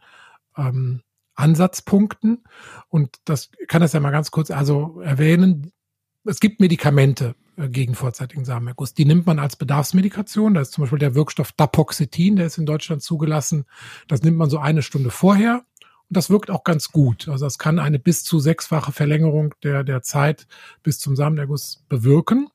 ähm, 0.55 1.01
Ansatzpunkten. 1.35 2.43
Und 2.87 3.17
das 3.25 3.49
kann 3.67 3.81
das 3.81 3.93
ja 3.93 3.99
mal 3.99 4.11
ganz 4.11 4.31
kurz 4.31 4.51
also 4.51 5.01
erwähnen. 5.01 5.71
Es 6.23 6.39
gibt 6.39 6.59
Medikamente 6.59 7.35
äh, 7.57 7.67
gegen 7.67 7.95
vorzeitigen 7.95 8.45
Samenerguss. 8.45 8.93
Die 8.93 9.05
nimmt 9.05 9.25
man 9.25 9.39
als 9.39 9.55
Bedarfsmedikation. 9.55 10.53
Da 10.53 10.61
ist 10.61 10.73
zum 10.73 10.83
Beispiel 10.83 10.99
der 10.99 11.15
Wirkstoff 11.15 11.51
Dapoxetin, 11.53 12.35
der 12.35 12.45
ist 12.45 12.59
in 12.59 12.67
Deutschland 12.67 13.01
zugelassen. 13.01 13.65
Das 14.07 14.21
nimmt 14.21 14.37
man 14.37 14.51
so 14.51 14.59
eine 14.59 14.83
Stunde 14.83 15.09
vorher. 15.09 15.65
Das 16.11 16.29
wirkt 16.29 16.51
auch 16.51 16.65
ganz 16.65 16.91
gut. 16.91 17.29
Also 17.29 17.45
es 17.45 17.57
kann 17.57 17.79
eine 17.79 17.97
bis 17.97 18.23
zu 18.23 18.39
sechsfache 18.39 18.91
Verlängerung 18.91 19.55
der, 19.63 19.83
der 19.85 20.01
Zeit 20.01 20.45
bis 20.83 20.99
zum 20.99 21.15
Samenerguss 21.15 21.85
bewirken. 21.87 22.49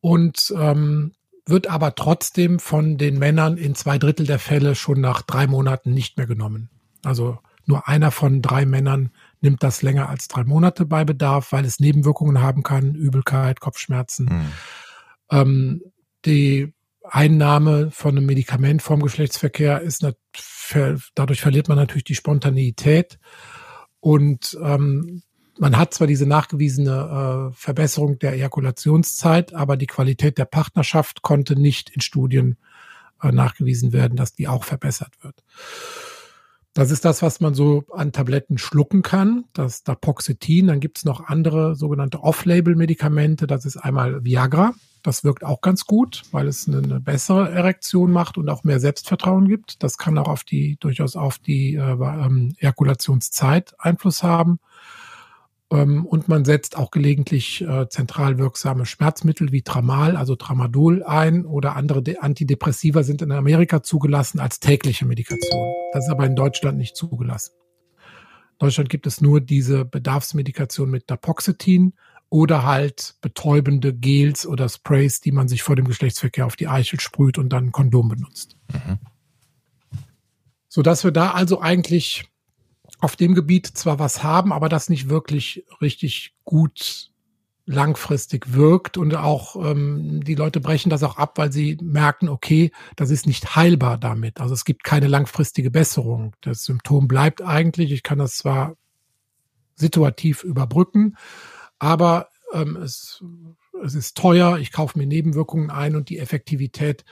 Und 0.00 0.54
ähm, 0.56 1.14
wird 1.46 1.68
aber 1.68 1.94
trotzdem 1.94 2.58
von 2.58 2.98
den 2.98 3.18
Männern 3.18 3.56
in 3.56 3.74
zwei 3.74 3.98
Drittel 3.98 4.26
der 4.26 4.38
Fälle 4.38 4.74
schon 4.74 5.00
nach 5.00 5.22
drei 5.22 5.46
Monaten 5.46 5.94
nicht 5.94 6.18
mehr 6.18 6.26
genommen. 6.26 6.68
Also 7.02 7.38
nur 7.64 7.88
einer 7.88 8.10
von 8.10 8.42
drei 8.42 8.66
Männern 8.66 9.10
nimmt 9.40 9.62
das 9.62 9.80
länger 9.82 10.08
als 10.08 10.28
drei 10.28 10.44
Monate 10.44 10.84
bei 10.84 11.04
Bedarf, 11.04 11.52
weil 11.52 11.64
es 11.64 11.80
Nebenwirkungen 11.80 12.40
haben 12.42 12.62
kann, 12.62 12.94
Übelkeit, 12.94 13.60
Kopfschmerzen. 13.60 14.26
Mhm. 14.26 14.52
Ähm, 15.30 15.82
die 16.26 16.74
Einnahme 17.10 17.90
von 17.90 18.16
einem 18.16 18.26
Medikament 18.26 18.82
vorm 18.82 19.02
Geschlechtsverkehr 19.02 19.80
ist 19.80 20.06
dadurch 21.14 21.40
verliert 21.40 21.68
man 21.68 21.78
natürlich 21.78 22.04
die 22.04 22.14
Spontaneität 22.14 23.18
und 24.00 24.56
ähm, 24.62 25.22
man 25.58 25.78
hat 25.78 25.94
zwar 25.94 26.06
diese 26.06 26.26
nachgewiesene 26.26 27.50
äh, 27.50 27.54
Verbesserung 27.54 28.18
der 28.18 28.34
Ejakulationszeit, 28.34 29.54
aber 29.54 29.76
die 29.76 29.86
Qualität 29.86 30.38
der 30.38 30.44
Partnerschaft 30.44 31.22
konnte 31.22 31.58
nicht 31.58 31.90
in 31.90 32.00
Studien 32.02 32.58
äh, 33.22 33.32
nachgewiesen 33.32 33.92
werden, 33.92 34.16
dass 34.16 34.34
die 34.34 34.48
auch 34.48 34.64
verbessert 34.64 35.14
wird. 35.22 35.42
Das 36.76 36.90
ist 36.90 37.06
das, 37.06 37.22
was 37.22 37.40
man 37.40 37.54
so 37.54 37.84
an 37.90 38.12
Tabletten 38.12 38.58
schlucken 38.58 39.00
kann, 39.00 39.46
das 39.54 39.82
Dapoxetin. 39.82 40.66
Dann 40.66 40.78
gibt 40.78 40.98
es 40.98 41.06
noch 41.06 41.26
andere 41.26 41.74
sogenannte 41.74 42.22
Off-Label-Medikamente. 42.22 43.46
Das 43.46 43.64
ist 43.64 43.78
einmal 43.78 44.22
Viagra. 44.26 44.74
Das 45.02 45.24
wirkt 45.24 45.42
auch 45.42 45.62
ganz 45.62 45.86
gut, 45.86 46.24
weil 46.32 46.46
es 46.46 46.68
eine, 46.68 46.82
eine, 46.82 47.00
bessere 47.00 47.50
Erektion 47.50 48.12
macht 48.12 48.36
und 48.36 48.50
auch 48.50 48.62
mehr 48.62 48.78
Selbstvertrauen 48.78 49.48
gibt. 49.48 49.82
Das 49.82 49.96
kann 49.96 50.18
auch 50.18 50.28
auf 50.28 50.44
die 50.44 50.76
durchaus 50.78 51.16
auf 51.16 51.38
die 51.38 51.76
äh, 51.76 51.92
ähm, 51.92 52.54
Ejakulationszeit 52.58 53.74
Einfluss 53.78 54.22
haben. 54.22 54.58
Ähm, 55.70 56.06
und 56.06 56.28
man 56.28 56.44
setzt 56.44 56.76
auch 56.76 56.90
gelegentlich 56.90 57.62
äh, 57.62 57.88
zentral 57.88 58.38
wirksame 58.38 58.86
Schmerzmittel 58.86 59.50
wie 59.50 59.62
Tramal, 59.62 60.16
also 60.16 60.36
Tramadol 60.36 61.02
ein 61.02 61.44
oder 61.44 61.74
andere 61.74 62.02
Antidepressiva 62.20 63.02
sind 63.02 63.22
in 63.22 63.32
Amerika 63.32 63.82
zugelassen 63.82 64.38
als 64.38 64.60
tägliche 64.60 65.06
Medikation. 65.06 65.74
Das 65.92 66.06
ist 66.06 66.10
aber 66.10 66.26
in 66.26 66.36
Deutschland 66.36 66.78
nicht 66.78 66.96
zugelassen. 66.96 67.52
In 68.52 68.58
Deutschland 68.66 68.88
gibt 68.88 69.06
es 69.06 69.20
nur 69.20 69.40
diese 69.40 69.84
Bedarfsmedikation 69.84 70.88
mit 70.88 71.10
Dapoxetin 71.10 71.94
oder 72.28 72.64
halt 72.64 73.16
betäubende 73.20 73.92
Gels 73.92 74.46
oder 74.46 74.68
Sprays, 74.68 75.20
die 75.20 75.32
man 75.32 75.48
sich 75.48 75.62
vor 75.62 75.76
dem 75.76 75.86
Geschlechtsverkehr 75.86 76.46
auf 76.46 76.56
die 76.56 76.68
Eichel 76.68 77.00
sprüht 77.00 77.38
und 77.38 77.50
dann 77.50 77.66
ein 77.66 77.72
Kondom 77.72 78.08
benutzt. 78.08 78.56
Mhm. 78.72 78.98
Sodass 80.68 81.04
wir 81.04 81.10
da 81.10 81.32
also 81.32 81.60
eigentlich 81.60 82.28
auf 83.00 83.16
dem 83.16 83.34
Gebiet 83.34 83.66
zwar 83.66 83.98
was 83.98 84.22
haben, 84.22 84.52
aber 84.52 84.68
das 84.68 84.88
nicht 84.88 85.08
wirklich 85.08 85.64
richtig 85.80 86.34
gut 86.44 87.10
langfristig 87.66 88.52
wirkt 88.54 88.96
und 88.96 89.14
auch 89.16 89.56
ähm, 89.56 90.22
die 90.22 90.36
Leute 90.36 90.60
brechen 90.60 90.88
das 90.88 91.02
auch 91.02 91.16
ab, 91.16 91.36
weil 91.36 91.52
sie 91.52 91.76
merken, 91.82 92.28
okay, 92.28 92.70
das 92.94 93.10
ist 93.10 93.26
nicht 93.26 93.56
heilbar 93.56 93.98
damit. 93.98 94.40
Also 94.40 94.54
es 94.54 94.64
gibt 94.64 94.84
keine 94.84 95.08
langfristige 95.08 95.72
Besserung. 95.72 96.34
Das 96.42 96.62
Symptom 96.64 97.08
bleibt 97.08 97.42
eigentlich. 97.42 97.90
Ich 97.90 98.04
kann 98.04 98.18
das 98.18 98.36
zwar 98.36 98.76
situativ 99.74 100.44
überbrücken, 100.44 101.16
aber 101.80 102.28
ähm, 102.52 102.76
es, 102.76 103.22
es 103.82 103.96
ist 103.96 104.16
teuer. 104.16 104.58
Ich 104.58 104.70
kaufe 104.70 104.96
mir 104.96 105.06
Nebenwirkungen 105.06 105.70
ein 105.70 105.96
und 105.96 106.08
die 106.08 106.18
Effektivität, 106.18 107.04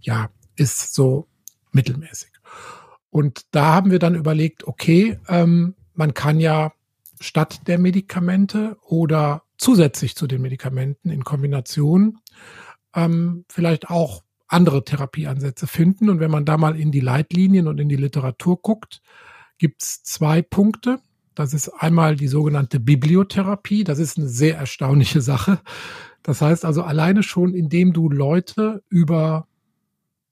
ja, 0.00 0.30
ist 0.56 0.94
so 0.94 1.28
mittelmäßig. 1.70 2.30
Und 3.12 3.42
da 3.50 3.74
haben 3.74 3.90
wir 3.90 3.98
dann 3.98 4.14
überlegt, 4.14 4.66
okay, 4.66 5.18
ähm, 5.28 5.74
man 5.92 6.14
kann 6.14 6.40
ja 6.40 6.72
statt 7.20 7.60
der 7.66 7.78
Medikamente 7.78 8.78
oder 8.80 9.42
zusätzlich 9.58 10.16
zu 10.16 10.26
den 10.26 10.40
Medikamenten 10.40 11.10
in 11.10 11.22
Kombination 11.22 12.20
ähm, 12.94 13.44
vielleicht 13.50 13.90
auch 13.90 14.22
andere 14.48 14.82
Therapieansätze 14.82 15.66
finden. 15.66 16.08
Und 16.08 16.20
wenn 16.20 16.30
man 16.30 16.46
da 16.46 16.56
mal 16.56 16.74
in 16.74 16.90
die 16.90 17.00
Leitlinien 17.00 17.68
und 17.68 17.78
in 17.78 17.90
die 17.90 17.96
Literatur 17.96 18.62
guckt, 18.62 19.02
gibt 19.58 19.82
es 19.82 20.02
zwei 20.02 20.40
Punkte. 20.40 20.98
Das 21.34 21.52
ist 21.52 21.68
einmal 21.68 22.16
die 22.16 22.28
sogenannte 22.28 22.80
Bibliotherapie. 22.80 23.84
Das 23.84 23.98
ist 23.98 24.16
eine 24.16 24.28
sehr 24.28 24.56
erstaunliche 24.56 25.20
Sache. 25.20 25.60
Das 26.22 26.40
heißt 26.40 26.64
also 26.64 26.82
alleine 26.82 27.22
schon, 27.22 27.52
indem 27.52 27.92
du 27.92 28.08
Leute 28.08 28.82
über 28.88 29.48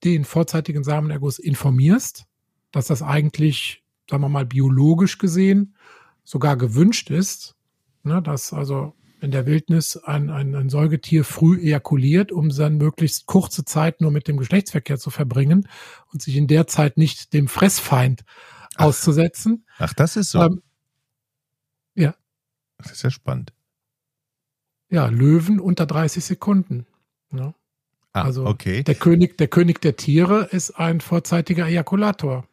den 0.02 0.24
vorzeitigen 0.24 0.82
Samenerguss 0.82 1.38
informierst, 1.38 2.24
dass 2.72 2.86
das 2.86 3.02
eigentlich, 3.02 3.84
sagen 4.08 4.22
wir 4.22 4.28
mal, 4.28 4.46
biologisch 4.46 5.18
gesehen 5.18 5.74
sogar 6.24 6.56
gewünscht 6.56 7.10
ist, 7.10 7.56
ne, 8.02 8.22
dass 8.22 8.52
also 8.52 8.94
in 9.20 9.30
der 9.30 9.46
Wildnis 9.46 9.96
ein, 9.96 10.30
ein, 10.30 10.54
ein 10.54 10.70
Säugetier 10.70 11.24
früh 11.24 11.60
ejakuliert, 11.60 12.32
um 12.32 12.48
dann 12.48 12.78
möglichst 12.78 13.26
kurze 13.26 13.64
Zeit 13.64 14.00
nur 14.00 14.10
mit 14.10 14.28
dem 14.28 14.38
Geschlechtsverkehr 14.38 14.98
zu 14.98 15.10
verbringen 15.10 15.68
und 16.12 16.22
sich 16.22 16.36
in 16.36 16.46
der 16.46 16.66
Zeit 16.66 16.96
nicht 16.96 17.32
dem 17.32 17.48
Fressfeind 17.48 18.24
ach, 18.76 18.86
auszusetzen. 18.86 19.66
Ach, 19.78 19.92
das 19.92 20.16
ist 20.16 20.30
so. 20.30 20.42
Ähm, 20.42 20.62
ja. 21.94 22.14
Das 22.78 22.92
ist 22.92 23.02
ja 23.02 23.10
spannend. 23.10 23.52
Ja, 24.88 25.06
Löwen 25.06 25.60
unter 25.60 25.86
30 25.86 26.24
Sekunden. 26.24 26.86
Ne? 27.30 27.54
Ah, 28.12 28.22
also 28.22 28.46
okay. 28.46 28.82
der 28.82 28.96
König, 28.96 29.38
der 29.38 29.48
König 29.48 29.80
der 29.80 29.96
Tiere 29.96 30.48
ist 30.50 30.72
ein 30.72 31.00
vorzeitiger 31.00 31.66
Ejakulator. 31.68 32.44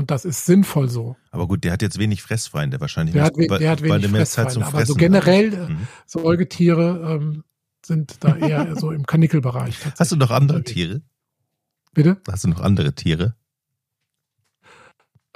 Und 0.00 0.10
das 0.10 0.24
ist 0.24 0.46
sinnvoll 0.46 0.88
so. 0.88 1.14
Aber 1.30 1.46
gut, 1.46 1.62
der 1.62 1.72
hat 1.72 1.82
jetzt 1.82 1.98
wenig 1.98 2.22
Fressfeinde 2.22 2.80
wahrscheinlich. 2.80 3.12
Der, 3.12 3.24
hat, 3.24 3.36
der 3.36 3.70
hat 3.70 3.82
wenig 3.82 4.06
Fressfeinde. 4.06 4.64
Aber 4.64 4.86
so 4.86 4.94
generell 4.94 5.50
hat. 5.50 5.68
Äh, 5.68 5.72
mhm. 5.72 5.88
Säugetiere 6.06 7.18
ähm, 7.20 7.44
sind 7.84 8.16
da 8.20 8.34
eher 8.34 8.76
so 8.80 8.92
im 8.92 9.04
Kanickelbereich. 9.04 9.76
Hast 9.98 10.10
du 10.10 10.16
noch 10.16 10.30
andere 10.30 10.64
Tiere? 10.64 11.02
Bitte? 11.92 12.16
Hast 12.26 12.44
du 12.44 12.48
noch 12.48 12.62
andere 12.62 12.94
Tiere? 12.94 13.34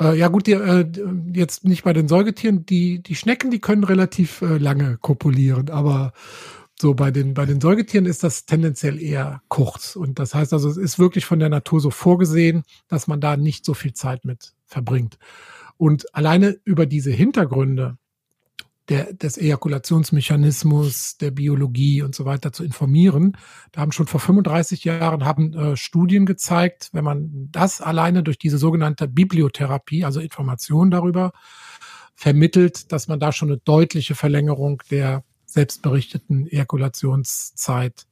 Äh, 0.00 0.16
ja 0.16 0.28
gut, 0.28 0.46
die, 0.46 0.52
äh, 0.52 0.90
jetzt 1.34 1.66
nicht 1.66 1.84
bei 1.84 1.92
den 1.92 2.08
Säugetieren. 2.08 2.64
Die, 2.64 3.02
die 3.02 3.16
Schnecken, 3.16 3.50
die 3.50 3.60
können 3.60 3.84
relativ 3.84 4.40
äh, 4.40 4.56
lange 4.56 4.96
kopulieren, 4.96 5.68
aber 5.68 6.14
so 6.80 6.94
bei 6.94 7.10
den, 7.10 7.34
bei 7.34 7.46
den 7.46 7.60
Säugetieren 7.60 8.06
ist 8.06 8.24
das 8.24 8.46
tendenziell 8.46 9.00
eher 9.00 9.42
kurz. 9.48 9.96
Und 9.96 10.18
das 10.18 10.34
heißt 10.34 10.52
also, 10.52 10.68
es 10.68 10.76
ist 10.76 10.98
wirklich 10.98 11.24
von 11.24 11.38
der 11.38 11.48
Natur 11.48 11.80
so 11.80 11.90
vorgesehen, 11.90 12.64
dass 12.88 13.06
man 13.06 13.20
da 13.20 13.36
nicht 13.36 13.64
so 13.64 13.74
viel 13.74 13.94
Zeit 13.94 14.24
mit 14.24 14.54
verbringt. 14.66 15.18
Und 15.76 16.14
alleine 16.14 16.58
über 16.64 16.86
diese 16.86 17.10
Hintergründe 17.10 17.98
der, 18.88 19.12
des 19.14 19.38
Ejakulationsmechanismus, 19.38 21.16
der 21.16 21.30
Biologie 21.30 22.02
und 22.02 22.14
so 22.14 22.24
weiter 22.24 22.52
zu 22.52 22.64
informieren. 22.64 23.36
Da 23.72 23.80
haben 23.80 23.92
schon 23.92 24.06
vor 24.06 24.20
35 24.20 24.84
Jahren 24.84 25.24
haben 25.24 25.54
äh, 25.54 25.76
Studien 25.76 26.26
gezeigt, 26.26 26.90
wenn 26.92 27.04
man 27.04 27.48
das 27.50 27.80
alleine 27.80 28.22
durch 28.22 28.38
diese 28.38 28.58
sogenannte 28.58 29.08
Bibliotherapie, 29.08 30.04
also 30.04 30.20
Informationen 30.20 30.90
darüber, 30.90 31.32
vermittelt, 32.14 32.92
dass 32.92 33.08
man 33.08 33.18
da 33.18 33.32
schon 33.32 33.48
eine 33.48 33.58
deutliche 33.58 34.14
Verlängerung 34.14 34.82
der 34.90 35.24
selbstberichteten 35.54 36.46
Ejakulationszeit 36.46 38.06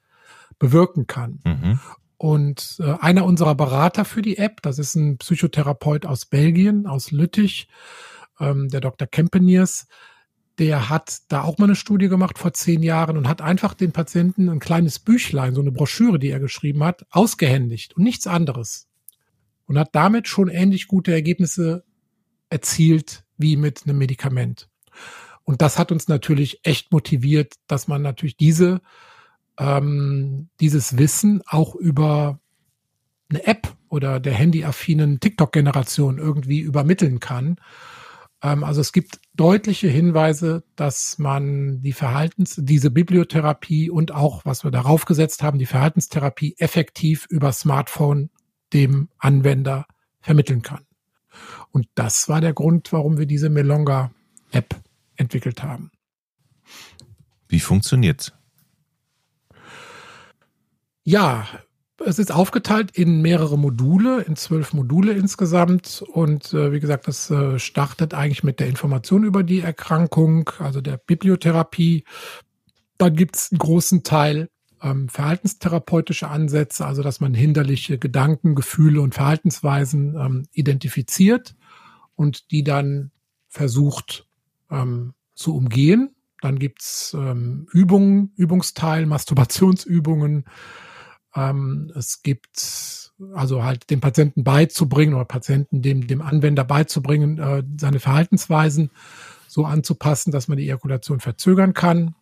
bewirken 0.59 1.07
kann. 1.07 1.41
Mhm. 1.45 1.81
Und 2.17 2.77
äh, 2.81 2.95
einer 3.01 3.25
unserer 3.25 3.57
Berater 3.57 4.05
für 4.05 4.23
die 4.23 4.39
App, 4.39 4.63
das 4.63 4.79
ist 4.79 4.95
ein 4.95 5.19
Psychotherapeut 5.19 6.07
aus 6.07 6.25
Belgien, 6.25 6.87
aus 6.87 7.11
Lüttich, 7.11 7.69
ähm, 8.39 8.69
der 8.69 8.81
Dr. 8.81 9.09
Kempeniers, 9.09 9.89
der 10.59 10.89
hat 10.89 11.23
da 11.29 11.43
auch 11.43 11.59
mal 11.59 11.65
eine 11.65 11.75
Studie 11.75 12.09
gemacht 12.09 12.39
vor 12.39 12.53
zehn 12.53 12.83
Jahren 12.83 13.17
und 13.17 13.27
hat 13.27 13.43
einfach 13.43 13.75
den 13.75 13.91
Patienten 13.91 14.49
ein 14.49 14.61
kleines 14.61 15.01
Büchlein, 15.01 15.55
so 15.55 15.61
eine 15.61 15.73
Broschüre, 15.73 16.21
die 16.21 16.29
er 16.29 16.41
geschrieben 16.41 16.85
hat, 16.85 17.07
ausgehändigt 17.11 17.97
und 17.97 18.05
nichts 18.05 18.29
anderes. 18.29 18.89
Und 19.67 19.79
hat 19.79 19.95
damit 19.95 20.29
schon 20.29 20.49
ähnlich 20.49 20.87
gute 20.87 21.13
Ergebnisse 21.13 21.85
erzielt 22.51 23.25
wie 23.37 23.57
mit 23.57 23.83
einem 23.85 23.99
Medikament. 23.99 24.69
Und 25.45 25.63
das 25.63 25.79
hat 25.79 25.93
uns 25.93 26.09
natürlich 26.09 26.61
echt 26.65 26.93
motiviert, 26.93 27.55
dass 27.67 27.89
man 27.89 28.03
natürlich 28.03 28.37
diese, 28.37 28.81
ähm, 29.59 30.49
dieses 30.61 30.97
Wissen 30.99 31.43
auch 31.47 31.75
über 31.75 32.39
eine 33.29 33.47
App 33.47 33.75
oder 33.89 34.21
der 34.21 34.35
handyaffinen 34.35 35.21
TikTok-Generation 35.21 36.19
irgendwie 36.19 36.61
übermitteln 36.61 37.21
kann. 37.21 37.57
Ähm, 38.43 38.65
also 38.65 38.81
es 38.81 38.93
gibt 38.93 39.21
deutliche 39.35 39.89
Hinweise, 39.89 40.65
dass 40.77 41.19
man 41.19 41.81
die 41.83 41.93
Verhaltens, 41.93 42.57
diese 42.59 42.91
Bibliotherapie 42.91 43.91
und 43.91 44.13
auch, 44.13 44.45
was 44.45 44.65
wir 44.65 44.71
darauf 44.71 45.05
gesetzt 45.05 45.43
haben, 45.43 45.59
die 45.59 45.67
Verhaltenstherapie 45.67 46.57
effektiv 46.59 47.27
über 47.31 47.53
Smartphone 47.53 48.31
dem 48.73 49.09
Anwender 49.19 49.87
vermitteln 50.21 50.63
kann. 50.63 50.87
Und 51.71 51.89
das 51.95 52.29
war 52.29 52.41
der 52.41 52.53
Grund, 52.53 52.93
warum 52.93 53.19
wir 53.19 53.27
diese 53.27 53.49
Melonga-App 53.49 54.77
entwickelt 55.23 55.63
haben. 55.63 55.91
Wie 57.49 57.61
funktioniert's? 57.61 58.33
Ja, 61.05 61.47
es 62.05 62.19
ist 62.19 62.33
aufgeteilt 62.33 62.97
in 62.97 63.23
mehrere 63.23 63.59
Module, 63.59 64.23
in 64.23 64.37
zwölf 64.37 64.73
Module 64.73 65.13
insgesamt. 65.13 66.03
Und 66.13 66.53
äh, 66.55 66.73
wie 66.73 66.81
gesagt, 66.81 67.09
das 67.09 67.31
äh, 67.31 67.59
startet 67.59 68.15
eigentlich 68.15 68.45
mit 68.45 68.61
der 68.61 68.69
Information 68.69 69.25
über 69.25 69.43
die 69.43 69.61
Erkrankung, 69.61 70.51
also 70.59 70.81
der 70.81 70.97
Bibliotherapie. 70.97 72.05
Dann 72.99 73.17
gibt 73.17 73.37
es 73.37 73.51
einen 73.51 73.59
großen 73.59 74.03
Teil 74.03 74.49
ähm, 74.83 75.09
verhaltenstherapeutische 75.09 76.29
Ansätze, 76.29 76.85
also 76.87 77.03
dass 77.03 77.21
man 77.21 77.35
hinderliche 77.35 77.99
Gedanken, 77.99 78.55
Gefühle 78.55 79.01
und 79.01 79.15
Verhaltensweisen 79.15 80.17
ähm, 80.17 80.47
identifiziert 80.53 81.55
und 82.17 82.51
die 82.51 82.65
dann 82.65 83.11
versucht 83.49 84.27
ähm, 84.71 85.15
zu 85.35 85.55
umgehen. 85.57 86.15
Dann 86.41 86.59
gibt's 86.59 87.15
ähm, 87.15 87.67
Übungen, 87.73 88.33
Übungsteil, 88.37 89.07
Masturbationsübungen, 89.07 90.45
ähm, 91.35 91.93
es 91.95 92.23
gibt 92.23 93.11
also 93.35 93.63
halt 93.63 93.91
dem 93.91 94.01
Patienten 94.01 94.45
beizubringen 94.45 95.15
oder 95.15 95.25
Patienten 95.25 95.83
dem, 95.83 96.07
dem 96.07 96.23
Anwender 96.23 96.65
beizubringen, 96.65 97.39
äh, 97.39 97.63
seine 97.79 98.01
Verhaltensweisen 98.01 98.91
so 99.47 99.65
anzupassen, 99.65 100.33
dass 100.33 100.49
man 100.49 100.59
die 100.59 100.65
Ejakulation 100.65 101.21
verzögern 101.21 101.75
kann. 101.75 102.15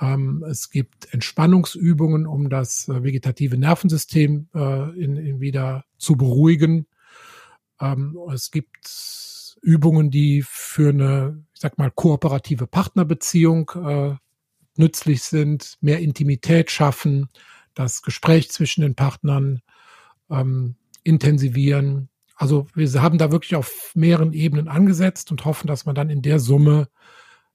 Ähm, 0.00 0.44
es 0.48 0.70
gibt 0.70 1.12
Entspannungsübungen, 1.12 2.26
um 2.26 2.48
das 2.48 2.88
äh, 2.88 3.02
vegetative 3.02 3.58
Nervensystem 3.58 4.48
äh, 4.54 4.90
in, 4.98 5.16
in 5.16 5.40
wieder 5.40 5.84
zu 5.98 6.16
beruhigen. 6.16 6.86
Ähm, 7.80 8.16
es 8.32 8.50
gibt 8.50 9.56
Übungen, 9.62 10.10
die 10.10 10.42
für 10.46 10.90
eine, 10.90 11.44
sag 11.64 11.78
mal, 11.78 11.90
kooperative 11.90 12.66
Partnerbeziehung 12.66 13.70
äh, 13.70 14.16
nützlich 14.76 15.22
sind, 15.22 15.78
mehr 15.80 16.00
Intimität 16.00 16.70
schaffen, 16.70 17.30
das 17.72 18.02
Gespräch 18.02 18.50
zwischen 18.50 18.82
den 18.82 18.94
Partnern 18.94 19.62
ähm, 20.28 20.76
intensivieren. 21.04 22.10
Also 22.36 22.66
wir 22.74 23.00
haben 23.00 23.16
da 23.16 23.32
wirklich 23.32 23.56
auf 23.56 23.92
mehreren 23.94 24.34
Ebenen 24.34 24.68
angesetzt 24.68 25.30
und 25.30 25.46
hoffen, 25.46 25.66
dass 25.66 25.86
man 25.86 25.94
dann 25.94 26.10
in 26.10 26.20
der 26.20 26.38
Summe 26.38 26.88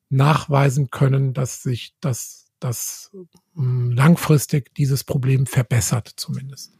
nachweisen 0.09 0.89
können, 0.89 1.35
dass 1.35 1.61
sich 1.61 1.93
das, 1.99 2.47
das 2.59 3.15
ähm, 3.55 3.91
langfristig 3.91 4.73
dieses 4.73 5.03
Problem 5.03 5.45
verbessert 5.45 6.11
zumindest. 6.15 6.73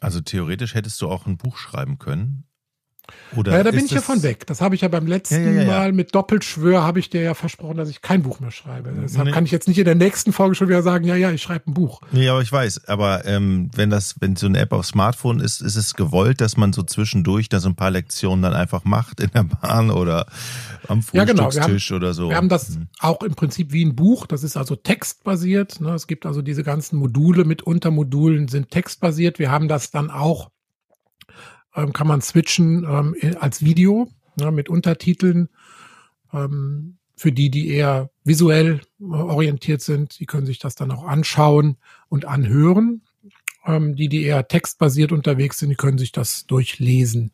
Also 0.00 0.20
theoretisch 0.20 0.74
hättest 0.74 1.00
du 1.00 1.08
auch 1.08 1.26
ein 1.26 1.36
Buch 1.36 1.58
schreiben 1.58 1.98
können, 1.98 2.42
oder 3.36 3.52
ja, 3.52 3.62
da 3.62 3.70
bin 3.70 3.84
ich 3.84 3.90
ja 3.90 4.00
von 4.00 4.22
weg. 4.22 4.46
Das 4.46 4.60
habe 4.60 4.74
ich 4.74 4.80
ja 4.80 4.88
beim 4.88 5.06
letzten 5.06 5.54
ja, 5.54 5.62
ja, 5.62 5.66
Mal 5.66 5.92
mit 5.92 6.14
Doppelschwör 6.14 6.82
habe 6.82 6.98
ich 6.98 7.10
dir 7.10 7.22
ja 7.22 7.34
versprochen, 7.34 7.76
dass 7.76 7.88
ich 7.88 8.02
kein 8.02 8.22
Buch 8.22 8.40
mehr 8.40 8.50
schreibe. 8.50 8.92
Deshalb 9.02 9.26
nee. 9.26 9.32
kann 9.32 9.44
ich 9.44 9.50
jetzt 9.50 9.68
nicht 9.68 9.78
in 9.78 9.84
der 9.84 9.94
nächsten 9.94 10.32
Folge 10.32 10.54
schon 10.54 10.68
wieder 10.68 10.82
sagen, 10.82 11.04
ja, 11.04 11.14
ja, 11.14 11.30
ich 11.30 11.42
schreibe 11.42 11.70
ein 11.70 11.74
Buch. 11.74 12.00
Nee, 12.12 12.28
aber 12.28 12.42
ich 12.42 12.50
weiß. 12.50 12.88
Aber 12.88 13.24
ähm, 13.26 13.70
wenn 13.74 13.90
das, 13.90 14.16
wenn 14.20 14.36
so 14.36 14.46
eine 14.46 14.58
App 14.58 14.72
auf 14.72 14.86
Smartphone 14.86 15.40
ist, 15.40 15.60
ist 15.60 15.76
es 15.76 15.94
gewollt, 15.94 16.40
dass 16.40 16.56
man 16.56 16.72
so 16.72 16.82
zwischendurch 16.82 17.48
da 17.48 17.60
so 17.60 17.68
ein 17.68 17.76
paar 17.76 17.90
Lektionen 17.90 18.42
dann 18.42 18.54
einfach 18.54 18.84
macht 18.84 19.20
in 19.20 19.30
der 19.32 19.44
Bahn 19.44 19.90
oder 19.90 20.26
am 20.88 21.02
Frühstückstisch 21.02 21.88
genau. 21.88 21.96
oder 21.96 22.14
so. 22.14 22.28
Wir 22.30 22.36
haben 22.36 22.48
das 22.48 22.70
mhm. 22.70 22.88
auch 22.98 23.22
im 23.22 23.34
Prinzip 23.34 23.72
wie 23.72 23.84
ein 23.84 23.94
Buch. 23.94 24.26
Das 24.26 24.42
ist 24.42 24.56
also 24.56 24.76
textbasiert. 24.76 25.80
Ne? 25.80 25.94
Es 25.94 26.06
gibt 26.06 26.26
also 26.26 26.42
diese 26.42 26.64
ganzen 26.64 26.98
Module 26.98 27.44
mit 27.44 27.62
Untermodulen 27.62 28.48
sind 28.48 28.70
textbasiert. 28.70 29.38
Wir 29.38 29.50
haben 29.50 29.68
das 29.68 29.90
dann 29.90 30.10
auch 30.10 30.50
ähm, 31.74 31.92
kann 31.92 32.06
man 32.06 32.20
switchen 32.20 32.84
ähm, 32.84 33.14
als 33.40 33.64
Video 33.64 34.08
ja, 34.38 34.50
mit 34.50 34.68
Untertiteln. 34.68 35.48
Ähm, 36.32 36.98
für 37.16 37.32
die, 37.32 37.50
die 37.50 37.68
eher 37.68 38.10
visuell 38.24 38.80
äh, 38.98 39.04
orientiert 39.04 39.82
sind, 39.82 40.18
die 40.20 40.26
können 40.26 40.46
sich 40.46 40.58
das 40.58 40.74
dann 40.74 40.90
auch 40.90 41.04
anschauen 41.04 41.76
und 42.08 42.24
anhören. 42.24 43.02
Ähm, 43.66 43.94
die, 43.94 44.08
die 44.08 44.22
eher 44.22 44.48
textbasiert 44.48 45.12
unterwegs 45.12 45.58
sind, 45.58 45.68
die 45.68 45.76
können 45.76 45.98
sich 45.98 46.12
das 46.12 46.46
durchlesen. 46.46 47.32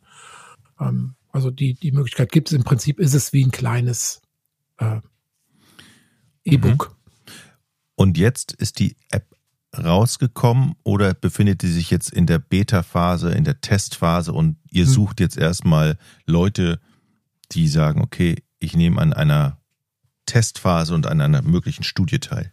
Ähm, 0.80 1.14
also 1.30 1.50
die, 1.50 1.74
die 1.74 1.92
Möglichkeit 1.92 2.32
gibt 2.32 2.48
es. 2.48 2.54
Im 2.54 2.64
Prinzip 2.64 2.98
ist 2.98 3.14
es 3.14 3.32
wie 3.32 3.44
ein 3.44 3.52
kleines 3.52 4.22
äh, 4.78 5.00
E-Book. 6.44 6.90
Mhm. 6.90 7.32
Und 7.94 8.18
jetzt 8.18 8.52
ist 8.52 8.78
die 8.78 8.96
App 9.10 9.35
rausgekommen 9.78 10.74
oder 10.82 11.14
befindet 11.14 11.62
die 11.62 11.68
sich 11.68 11.90
jetzt 11.90 12.12
in 12.12 12.26
der 12.26 12.38
Beta-Phase, 12.38 13.30
in 13.30 13.44
der 13.44 13.60
Testphase 13.60 14.32
und 14.32 14.56
ihr 14.70 14.84
hm. 14.84 14.92
sucht 14.92 15.20
jetzt 15.20 15.36
erstmal 15.36 15.98
Leute, 16.26 16.80
die 17.52 17.68
sagen, 17.68 18.02
okay, 18.02 18.42
ich 18.58 18.76
nehme 18.76 19.00
an 19.00 19.12
einer 19.12 19.58
Testphase 20.26 20.94
und 20.94 21.06
an 21.06 21.20
einer 21.20 21.42
möglichen 21.42 21.84
Studie 21.84 22.18
teil? 22.18 22.52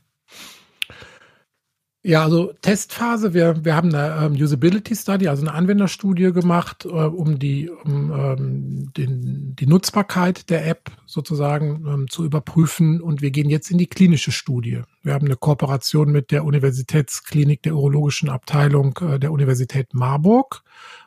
Ja, 2.06 2.22
also 2.22 2.52
Testphase, 2.62 3.34
wir, 3.34 3.64
wir 3.64 3.78
haben 3.78 3.96
eine 3.96 4.26
ähm, 4.26 4.34
Usability 4.34 4.94
Study, 4.94 5.30
also 5.30 5.42
eine 5.44 5.54
Anwenderstudie 5.54 6.34
gemacht, 6.34 6.84
äh, 6.84 6.90
um 6.90 7.40
die, 7.40 7.70
um 7.70 8.12
ähm, 8.12 8.92
den, 8.98 9.56
die 9.56 9.66
Nutzbarkeit 9.68 10.50
der 10.50 10.68
App 10.68 10.92
sozusagen 11.06 11.86
ähm, 11.88 12.10
zu 12.10 12.26
überprüfen. 12.26 13.00
Und 13.00 13.22
wir 13.22 13.32
gehen 13.32 13.50
jetzt 13.50 13.72
in 13.72 13.78
die 13.78 13.88
klinische 13.88 14.34
Studie. 14.34 14.82
Wir 15.02 15.14
haben 15.14 15.28
eine 15.28 15.38
Kooperation 15.38 16.12
mit 16.12 16.32
der 16.32 16.44
Universitätsklinik 16.44 17.64
der 17.64 17.74
Urologischen 17.74 18.28
Abteilung 18.28 19.00
äh, 19.00 19.18
der 19.18 19.32
Universität 19.32 19.94
Marburg 19.94 20.62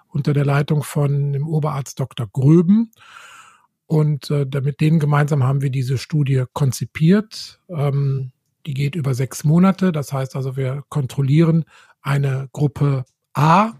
unter 0.09 0.33
der 0.33 0.47
Leitung 0.47 0.83
von 0.83 1.35
dem 1.35 1.47
Oberarzt 1.47 2.01
Dr. 2.01 2.27
Gröben. 2.27 2.91
Und 3.85 4.31
äh, 4.31 4.47
mit 4.63 4.81
denen 4.81 4.99
gemeinsam 4.99 5.45
haben 5.45 5.61
wir 5.61 5.71
diese 5.71 5.99
Studie 5.99 6.45
konzipiert. 6.55 7.61
Ähm, 7.69 8.33
die 8.67 8.75
geht 8.75 8.95
über 8.95 9.15
sechs 9.15 9.45
Monate. 9.45 9.93
Das 9.93 10.13
heißt 10.13 10.37
also, 10.37 10.57
wir 10.57 10.85
kontrollieren 10.89 11.65
eine 12.03 12.49
Gruppe 12.53 13.05
A, 13.33 13.73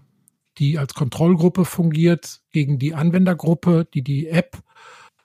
die 0.57 0.77
als 0.77 0.93
Kontrollgruppe 0.93 1.65
fungiert, 1.65 2.41
gegen 2.51 2.79
die 2.79 2.95
Anwendergruppe, 2.95 3.87
die 3.93 4.01
die 4.01 4.27
App 4.27 4.57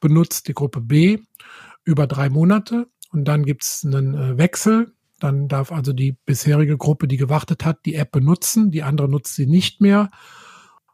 benutzt, 0.00 0.48
die 0.48 0.54
Gruppe 0.54 0.80
B, 0.80 1.18
über 1.84 2.06
drei 2.06 2.28
Monate. 2.28 2.88
Und 3.10 3.26
dann 3.26 3.44
gibt 3.44 3.62
es 3.62 3.84
einen 3.84 4.14
äh, 4.14 4.38
Wechsel. 4.38 4.92
Dann 5.20 5.48
darf 5.48 5.70
also 5.70 5.92
die 5.92 6.16
bisherige 6.26 6.76
Gruppe, 6.76 7.06
die 7.06 7.16
gewartet 7.16 7.64
hat, 7.64 7.84
die 7.86 7.94
App 7.94 8.10
benutzen. 8.10 8.70
Die 8.70 8.82
andere 8.82 9.08
nutzt 9.08 9.34
sie 9.34 9.46
nicht 9.46 9.80
mehr. 9.80 10.10